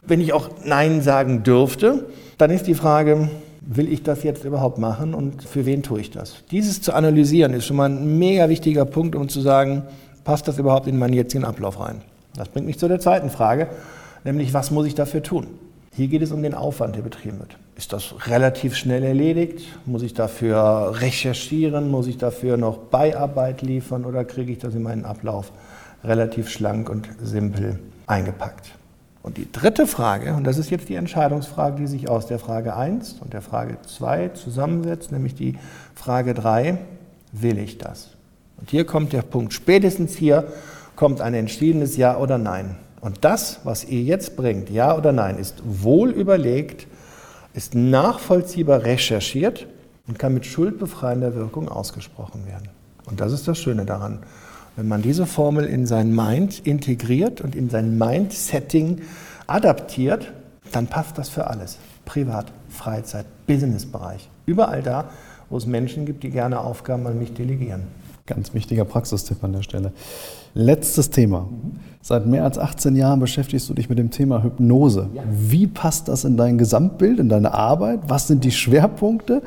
Wenn 0.06 0.20
ich 0.20 0.34
auch 0.34 0.50
Nein 0.66 1.02
sagen 1.02 1.44
dürfte, 1.44 2.08
dann 2.38 2.52
ist 2.52 2.68
die 2.68 2.76
Frage, 2.76 3.30
will 3.62 3.92
ich 3.92 4.04
das 4.04 4.24
jetzt 4.24 4.44
überhaupt 4.44 4.78
machen 4.78 5.14
und 5.14 5.44
für 5.44 5.66
wen 5.66 5.82
tue 5.82 6.02
ich 6.02 6.12
das? 6.12 6.44
Dieses 6.52 6.82
zu 6.82 6.94
analysieren 6.94 7.54
ist 7.54 7.66
schon 7.66 7.78
mal 7.78 7.90
ein 7.90 8.20
mega 8.20 8.50
wichtiger 8.50 8.84
Punkt, 8.84 9.16
um 9.16 9.30
zu 9.30 9.40
sagen, 9.40 9.84
passt 10.26 10.50
das 10.50 10.60
überhaupt 10.60 10.88
in 10.88 11.00
meinen 11.00 11.14
jetzigen 11.14 11.46
Ablauf 11.46 11.80
rein? 11.80 12.02
Das 12.36 12.50
bringt 12.50 12.68
mich 12.68 12.80
zu 12.80 12.90
der 12.90 13.00
zweiten 13.00 13.30
Frage, 13.30 13.70
nämlich 14.26 14.54
was 14.54 14.72
muss 14.72 14.86
ich 14.86 14.96
dafür 14.96 15.24
tun? 15.24 15.48
Hier 15.96 16.08
geht 16.08 16.24
es 16.24 16.32
um 16.32 16.42
den 16.42 16.56
Aufwand, 16.56 16.96
der 16.96 17.02
betrieben 17.02 17.38
wird. 17.40 17.56
Ist 17.76 17.94
das 17.94 18.28
relativ 18.28 18.76
schnell 18.76 19.04
erledigt? 19.04 19.68
Muss 19.86 20.02
ich 20.02 20.16
dafür 20.16 20.96
recherchieren? 21.00 21.92
Muss 21.92 22.08
ich 22.08 22.18
dafür 22.18 22.58
noch 22.58 22.78
Beiarbeit 22.78 23.62
liefern 23.62 24.04
oder 24.06 24.26
kriege 24.26 24.52
ich 24.52 24.58
das 24.58 24.74
in 24.74 24.82
meinen 24.82 25.06
Ablauf 25.06 25.52
relativ 26.04 26.50
schlank 26.50 26.90
und 26.90 27.08
simpel 27.22 27.80
eingepackt? 28.08 28.72
Und 29.22 29.38
die 29.38 29.50
dritte 29.52 29.86
Frage, 29.86 30.34
und 30.34 30.46
das 30.46 30.58
ist 30.58 30.72
jetzt 30.72 30.90
die 30.90 30.96
Entscheidungsfrage, 30.96 31.78
die 31.78 31.88
sich 31.88 32.10
aus 32.10 32.26
der 32.26 32.40
Frage 32.40 32.76
1 32.76 33.18
und 33.22 33.34
der 33.34 33.42
Frage 33.42 33.78
2 33.86 34.30
zusammensetzt, 34.30 35.12
nämlich 35.12 35.36
die 35.36 35.58
Frage 35.94 36.34
3, 36.34 36.80
will 37.32 37.60
ich 37.60 37.78
das? 37.78 38.10
Und 38.60 38.72
hier 38.72 38.86
kommt 38.86 39.14
der 39.14 39.22
Punkt, 39.22 39.54
spätestens 39.54 40.16
hier 40.16 40.52
kommt 40.96 41.22
ein 41.22 41.36
entschiedenes 41.36 41.98
Ja 41.98 42.18
oder 42.18 42.38
Nein. 42.38 42.78
Und 43.04 43.26
das, 43.26 43.60
was 43.66 43.84
ihr 43.84 44.02
jetzt 44.02 44.38
bringt, 44.38 44.70
ja 44.70 44.98
oder 44.98 45.12
nein, 45.12 45.38
ist 45.38 45.62
wohl 45.66 46.10
überlegt, 46.10 46.88
ist 47.54 47.76
nachvollziehbar 47.76 48.86
recherchiert 48.86 49.68
und 50.08 50.18
kann 50.18 50.34
mit 50.34 50.46
schuldbefreiender 50.46 51.36
Wirkung 51.36 51.68
ausgesprochen 51.68 52.48
werden. 52.48 52.70
Und 53.06 53.20
das 53.20 53.34
ist 53.34 53.46
das 53.46 53.58
Schöne 53.58 53.84
daran. 53.84 54.20
Wenn 54.78 54.88
man 54.88 55.02
diese 55.02 55.26
Formel 55.26 55.66
in 55.66 55.86
sein 55.86 56.16
Mind 56.16 56.66
integriert 56.66 57.42
und 57.42 57.56
in 57.56 57.70
sein 57.70 57.98
Mind-Setting 57.98 59.02
adaptiert, 59.48 60.32
dann 60.72 60.88
passt 60.88 61.18
das 61.18 61.28
für 61.28 61.48
alles. 61.48 61.80
Privat, 62.06 62.54
Freizeit, 62.70 63.26
Businessbereich. 63.48 64.30
Überall 64.46 64.82
da, 64.82 65.10
wo 65.50 65.58
es 65.58 65.66
Menschen 65.66 66.06
gibt, 66.06 66.24
die 66.24 66.30
gerne 66.30 66.62
Aufgaben 66.62 67.06
an 67.06 67.20
mich 67.20 67.34
delegieren. 67.34 67.84
Ganz 68.26 68.54
wichtiger 68.54 68.86
Praxistipp 68.86 69.44
an 69.44 69.52
der 69.52 69.64
Stelle. 69.64 69.92
Letztes 70.54 71.10
Thema. 71.10 71.50
Seit 72.02 72.26
mehr 72.26 72.46
als 72.46 72.58
18 72.58 72.96
Jahren 72.96 73.20
beschäftigst 73.20 73.68
du 73.70 73.74
dich 73.74 73.90
mit 73.90 74.00
dem 74.00 74.12
Thema 74.12 74.44
Hypnose. 74.44 75.10
Wie 75.30 75.68
passt 75.68 76.08
das 76.08 76.24
in 76.24 76.38
dein 76.38 76.58
Gesamtbild, 76.58 77.20
in 77.20 77.28
deine 77.28 77.54
Arbeit? 77.54 78.00
Was 78.08 78.28
sind 78.28 78.46
die 78.46 78.52
Schwerpunkte? 78.52 79.42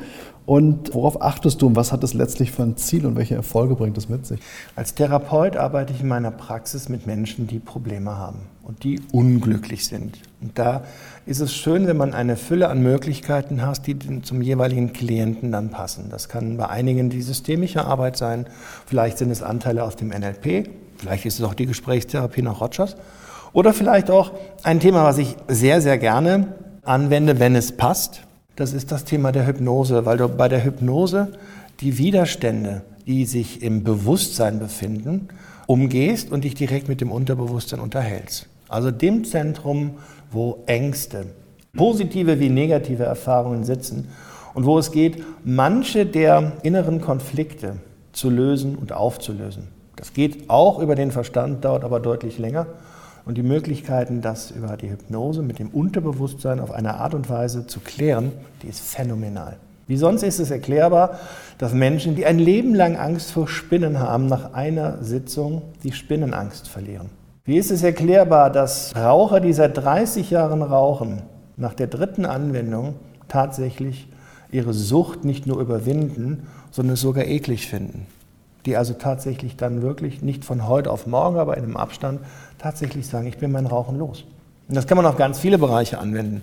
Und 0.47 0.93
worauf 0.93 1.21
achtest 1.21 1.61
du 1.61 1.67
und 1.67 1.75
was 1.75 1.91
hat 1.91 2.05
es 2.05 2.13
letztlich 2.13 2.53
für 2.53 2.63
ein 2.63 2.77
Ziel 2.77 3.05
und 3.05 3.17
welche 3.17 3.35
Erfolge 3.35 3.75
bringt 3.75 3.97
es 3.97 4.07
mit 4.07 4.25
sich? 4.25 4.39
Als 4.77 4.95
Therapeut 4.95 5.57
arbeite 5.57 5.91
ich 5.91 5.99
in 5.99 6.07
meiner 6.07 6.31
Praxis 6.31 6.87
mit 6.87 7.05
Menschen, 7.05 7.47
die 7.47 7.59
Probleme 7.59 8.17
haben 8.17 8.39
und 8.63 8.85
die 8.85 9.01
unglücklich 9.11 9.85
sind. 9.85 10.19
Und 10.39 10.57
da 10.57 10.85
ist 11.25 11.41
es 11.41 11.53
schön, 11.53 11.85
wenn 11.85 11.97
man 11.97 12.13
eine 12.13 12.37
Fülle 12.37 12.69
an 12.69 12.81
Möglichkeiten 12.81 13.61
hat, 13.61 13.87
die 13.87 14.21
zum 14.21 14.41
jeweiligen 14.41 14.93
Klienten 14.93 15.51
dann 15.51 15.69
passen. 15.69 16.05
Das 16.09 16.29
kann 16.29 16.55
bei 16.55 16.69
einigen 16.69 17.09
die 17.09 17.23
systemische 17.23 17.83
Arbeit 17.83 18.15
sein, 18.15 18.45
vielleicht 18.85 19.17
sind 19.17 19.31
es 19.31 19.43
Anteile 19.43 19.83
aus 19.83 19.97
dem 19.97 20.07
NLP, 20.07 20.69
vielleicht 20.95 21.25
ist 21.25 21.39
es 21.39 21.45
auch 21.45 21.55
die 21.55 21.65
Gesprächstherapie 21.65 22.41
nach 22.41 22.61
Rogers 22.61 22.95
oder 23.51 23.73
vielleicht 23.73 24.09
auch 24.09 24.31
ein 24.63 24.79
Thema, 24.79 25.03
was 25.03 25.17
ich 25.17 25.35
sehr, 25.49 25.81
sehr 25.81 25.97
gerne 25.97 26.55
anwende, 26.83 27.37
wenn 27.41 27.53
es 27.53 27.75
passt 27.75 28.21
das 28.57 28.73
ist 28.73 28.91
das 28.91 29.05
Thema 29.05 29.31
der 29.31 29.47
Hypnose, 29.47 30.05
weil 30.05 30.17
du 30.17 30.27
bei 30.27 30.49
der 30.49 30.65
Hypnose 30.65 31.29
die 31.79 31.97
Widerstände, 31.99 32.81
die 33.05 33.25
sich 33.25 33.61
im 33.61 33.83
Bewusstsein 33.83 34.59
befinden, 34.59 35.29
umgehst 35.67 36.31
und 36.31 36.43
dich 36.43 36.55
direkt 36.55 36.89
mit 36.89 36.99
dem 36.99 37.11
Unterbewusstsein 37.11 37.79
unterhältst. 37.79 38.47
Also 38.67 38.89
dem 38.89 39.23
Zentrum, 39.25 39.91
wo 40.31 40.63
Ängste, 40.65 41.27
positive 41.73 42.39
wie 42.39 42.49
negative 42.49 43.03
Erfahrungen 43.03 43.63
sitzen 43.63 44.07
und 44.55 44.65
wo 44.65 44.79
es 44.79 44.91
geht, 44.91 45.23
manche 45.43 46.07
der 46.07 46.53
inneren 46.63 46.99
Konflikte 46.99 47.75
zu 48.11 48.31
lösen 48.31 48.75
und 48.75 48.91
aufzulösen. 48.91 49.67
Das 49.95 50.13
geht 50.13 50.49
auch 50.49 50.79
über 50.79 50.95
den 50.95 51.11
Verstand, 51.11 51.63
dauert 51.63 51.83
aber 51.83 51.99
deutlich 51.99 52.39
länger. 52.39 52.65
Und 53.27 53.35
die 53.35 53.43
Möglichkeiten, 53.43 54.21
das 54.21 54.51
über 54.51 54.77
die 54.77 54.89
Hypnose 54.89 55.41
mit 55.41 55.59
dem 55.59 55.67
Unterbewusstsein 55.67 56.61
auf 56.61 56.71
eine 56.71 56.93
Art 56.93 57.13
und 57.13 57.29
Weise 57.29 57.67
zu 57.67 57.81
klären, 57.81 58.31
die 58.63 58.67
ist 58.67 58.79
phänomenal. 58.79 59.57
Wie 59.85 59.97
sonst 59.97 60.23
ist 60.23 60.39
es 60.39 60.49
erklärbar, 60.49 61.19
dass 61.57 61.73
Menschen, 61.73 62.15
die 62.15 62.25
ein 62.25 62.39
Leben 62.39 62.73
lang 62.73 62.95
Angst 62.95 63.31
vor 63.31 63.49
Spinnen 63.49 63.99
haben, 63.99 64.27
nach 64.27 64.53
einer 64.53 65.03
Sitzung 65.03 65.63
die 65.83 65.91
Spinnenangst 65.91 66.69
verlieren. 66.69 67.09
Wie 67.43 67.57
ist 67.57 67.69
es 67.69 67.83
erklärbar, 67.83 68.49
dass 68.49 68.95
Raucher, 68.95 69.41
die 69.41 69.51
seit 69.51 69.75
30 69.75 70.29
Jahren 70.29 70.61
rauchen, 70.61 71.23
nach 71.57 71.73
der 71.73 71.87
dritten 71.87 72.25
Anwendung 72.25 72.95
tatsächlich 73.27 74.07
ihre 74.51 74.73
Sucht 74.73 75.25
nicht 75.25 75.45
nur 75.45 75.59
überwinden, 75.59 76.47
sondern 76.71 76.93
es 76.93 77.01
sogar 77.01 77.25
eklig 77.25 77.67
finden? 77.67 78.07
Die 78.67 78.75
also 78.75 78.93
tatsächlich 78.93 79.55
dann 79.55 79.81
wirklich 79.81 80.21
nicht 80.21 80.43
von 80.43 80.67
heute 80.67 80.91
auf 80.91 81.07
morgen, 81.07 81.39
aber 81.39 81.55
in 81.55 81.63
einem 81.63 81.77
Abstand 81.77 82.19
tatsächlich 82.57 83.07
sagen, 83.07 83.25
ich 83.25 83.37
bin 83.37 83.49
mein 83.51 83.65
Rauchen 83.65 83.97
los. 83.97 84.25
Und 84.67 84.75
das 84.75 84.87
kann 84.87 84.97
man 84.97 85.05
auf 85.05 85.15
ganz 85.15 85.39
viele 85.39 85.57
Bereiche 85.57 85.99
anwenden. 85.99 86.41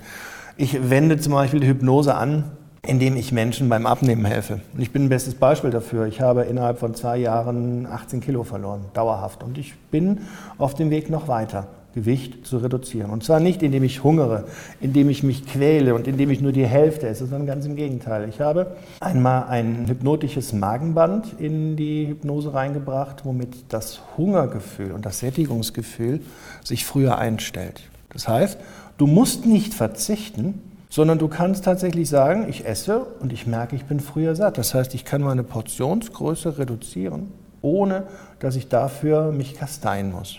Ich 0.57 0.89
wende 0.89 1.19
zum 1.19 1.35
Beispiel 1.35 1.61
die 1.61 1.67
Hypnose 1.67 2.15
an, 2.15 2.45
indem 2.81 3.17
ich 3.17 3.31
Menschen 3.31 3.69
beim 3.69 3.85
Abnehmen 3.85 4.25
helfe. 4.25 4.61
Und 4.73 4.81
ich 4.81 4.91
bin 4.91 5.05
ein 5.05 5.09
bestes 5.11 5.35
Beispiel 5.35 5.69
dafür. 5.69 6.07
Ich 6.07 6.23
habe 6.23 6.45
innerhalb 6.45 6.79
von 6.79 6.95
zwei 6.95 7.19
Jahren 7.19 7.85
18 7.85 8.23
Kilo 8.23 8.43
verloren, 8.43 8.87
dauerhaft. 8.95 9.43
Und 9.43 9.59
ich 9.59 9.77
bin 9.91 10.23
auf 10.57 10.75
dem 10.75 10.89
Weg 10.89 11.11
noch 11.11 11.29
weiter. 11.29 11.67
Gewicht 11.94 12.44
zu 12.44 12.59
reduzieren. 12.59 13.11
Und 13.11 13.22
zwar 13.22 13.38
nicht, 13.38 13.62
indem 13.62 13.85
ich 13.85 14.02
hungere, 14.02 14.44
indem 14.80 15.09
ich 15.09 15.22
mich 15.22 15.46
quäle 15.46 15.94
und 15.94 16.09
indem 16.09 16.30
ich 16.30 16.40
nur 16.40 16.50
die 16.50 16.66
Hälfte 16.66 17.07
esse, 17.07 17.26
sondern 17.26 17.46
ganz 17.46 17.66
im 17.66 17.76
Gegenteil. 17.76 18.28
Ich 18.28 18.40
habe 18.40 18.76
einmal 19.00 19.44
ein 19.44 19.87
hypnotisches 19.87 20.52
Magenband 20.52 21.38
in 21.38 21.76
die 21.76 22.09
Hypnose 22.09 22.52
reingebracht, 22.52 23.24
womit 23.24 23.54
das 23.68 24.00
Hungergefühl 24.16 24.90
und 24.90 25.07
das 25.07 25.20
Sättigungsgefühl 25.20 26.20
sich 26.64 26.85
früher 26.85 27.18
einstellt. 27.18 27.83
Das 28.12 28.26
heißt, 28.26 28.59
du 28.98 29.07
musst 29.07 29.46
nicht 29.46 29.72
verzichten, 29.72 30.61
sondern 30.90 31.18
du 31.18 31.28
kannst 31.28 31.64
tatsächlich 31.64 32.09
sagen, 32.09 32.46
ich 32.48 32.66
esse 32.66 33.07
und 33.20 33.33
ich 33.33 33.46
merke, 33.46 33.76
ich 33.76 33.85
bin 33.85 34.00
früher 34.00 34.35
satt. 34.35 34.59
Das 34.59 34.74
heißt, 34.74 34.94
ich 34.94 35.04
kann 35.04 35.22
meine 35.22 35.42
Portionsgröße 35.42 36.59
reduzieren, 36.59 37.33
ohne 37.62 38.04
dass 38.40 38.57
ich 38.57 38.68
dafür 38.68 39.33
mich 39.33 39.54
kasteien 39.54 40.12
muss. 40.12 40.38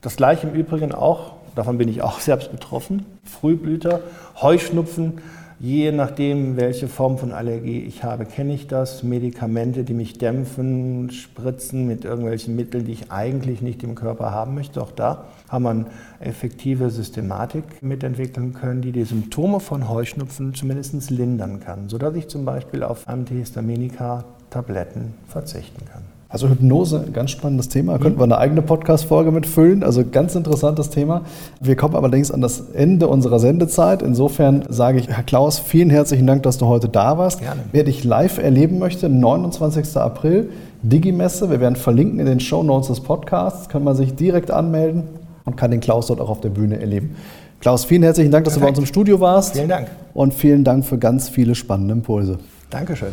Das 0.00 0.16
gleiche 0.16 0.46
im 0.46 0.54
Übrigen 0.54 0.92
auch, 0.92 1.32
davon 1.54 1.78
bin 1.78 1.88
ich 1.88 2.02
auch 2.02 2.20
selbst 2.20 2.52
betroffen, 2.52 3.06
Frühblüter, 3.24 4.00
Heuschnupfen, 4.40 5.20
je 5.60 5.90
nachdem, 5.90 6.56
welche 6.56 6.86
Form 6.86 7.18
von 7.18 7.32
Allergie 7.32 7.80
ich 7.80 8.04
habe, 8.04 8.26
kenne 8.26 8.54
ich 8.54 8.68
das. 8.68 9.02
Medikamente, 9.02 9.82
die 9.82 9.94
mich 9.94 10.18
dämpfen, 10.18 11.10
spritzen 11.10 11.84
mit 11.86 12.04
irgendwelchen 12.04 12.54
Mitteln, 12.54 12.84
die 12.84 12.92
ich 12.92 13.10
eigentlich 13.10 13.60
nicht 13.60 13.82
im 13.82 13.96
Körper 13.96 14.30
haben 14.30 14.54
möchte. 14.54 14.80
Auch 14.80 14.92
da 14.92 15.24
haben 15.48 15.64
wir 15.64 15.70
eine 15.70 15.86
effektive 16.20 16.90
Systematik 16.90 17.82
mitentwickeln 17.82 18.52
können, 18.52 18.82
die 18.82 18.92
die 18.92 19.04
Symptome 19.04 19.58
von 19.58 19.88
Heuschnupfen 19.88 20.54
zumindest 20.54 21.10
lindern 21.10 21.58
kann, 21.60 21.88
sodass 21.88 22.14
ich 22.14 22.28
zum 22.28 22.44
Beispiel 22.44 22.84
auf 22.84 23.08
Antihistaminika-Tabletten 23.08 25.14
verzichten 25.26 25.84
kann. 25.90 26.17
Also 26.30 26.50
Hypnose, 26.50 27.06
ganz 27.10 27.30
spannendes 27.30 27.70
Thema. 27.70 27.92
Da 27.92 27.98
könnten 28.00 28.18
wir 28.18 28.24
eine 28.24 28.36
eigene 28.36 28.60
Podcast-Folge 28.60 29.30
mitfüllen. 29.30 29.82
Also 29.82 30.04
ganz 30.04 30.34
interessantes 30.34 30.90
Thema. 30.90 31.22
Wir 31.58 31.74
kommen 31.74 31.96
allerdings 31.96 32.30
an 32.30 32.42
das 32.42 32.60
Ende 32.74 33.08
unserer 33.08 33.38
Sendezeit. 33.38 34.02
Insofern 34.02 34.64
sage 34.68 34.98
ich, 34.98 35.08
Herr 35.08 35.22
Klaus, 35.22 35.58
vielen 35.58 35.88
herzlichen 35.88 36.26
Dank, 36.26 36.42
dass 36.42 36.58
du 36.58 36.66
heute 36.66 36.90
da 36.90 37.16
warst. 37.16 37.40
Gerne. 37.40 37.62
Wer 37.72 37.84
dich 37.84 38.04
live 38.04 38.36
erleben 38.36 38.78
möchte, 38.78 39.08
29. 39.08 39.96
April, 39.96 40.50
Digimesse. 40.82 41.48
Wir 41.48 41.60
werden 41.60 41.76
verlinken 41.76 42.20
in 42.20 42.26
den 42.26 42.40
Show 42.40 42.62
Notes 42.62 42.88
des 42.88 43.00
Podcasts. 43.00 43.70
Kann 43.70 43.82
man 43.82 43.96
sich 43.96 44.14
direkt 44.14 44.50
anmelden 44.50 45.04
und 45.46 45.56
kann 45.56 45.70
den 45.70 45.80
Klaus 45.80 46.08
dort 46.08 46.20
auch 46.20 46.28
auf 46.28 46.42
der 46.42 46.50
Bühne 46.50 46.78
erleben. 46.78 47.16
Klaus, 47.60 47.86
vielen 47.86 48.02
herzlichen 48.02 48.30
Dank, 48.30 48.44
dass 48.44 48.52
Perfekt. 48.52 48.76
du 48.76 48.80
bei 48.80 48.80
uns 48.82 48.90
im 48.90 48.92
Studio 48.92 49.18
warst. 49.18 49.54
Vielen 49.54 49.70
Dank. 49.70 49.88
Und 50.12 50.34
vielen 50.34 50.62
Dank 50.62 50.84
für 50.84 50.98
ganz 50.98 51.30
viele 51.30 51.54
spannende 51.54 51.94
Impulse. 51.94 52.36
Dankeschön 52.68 53.12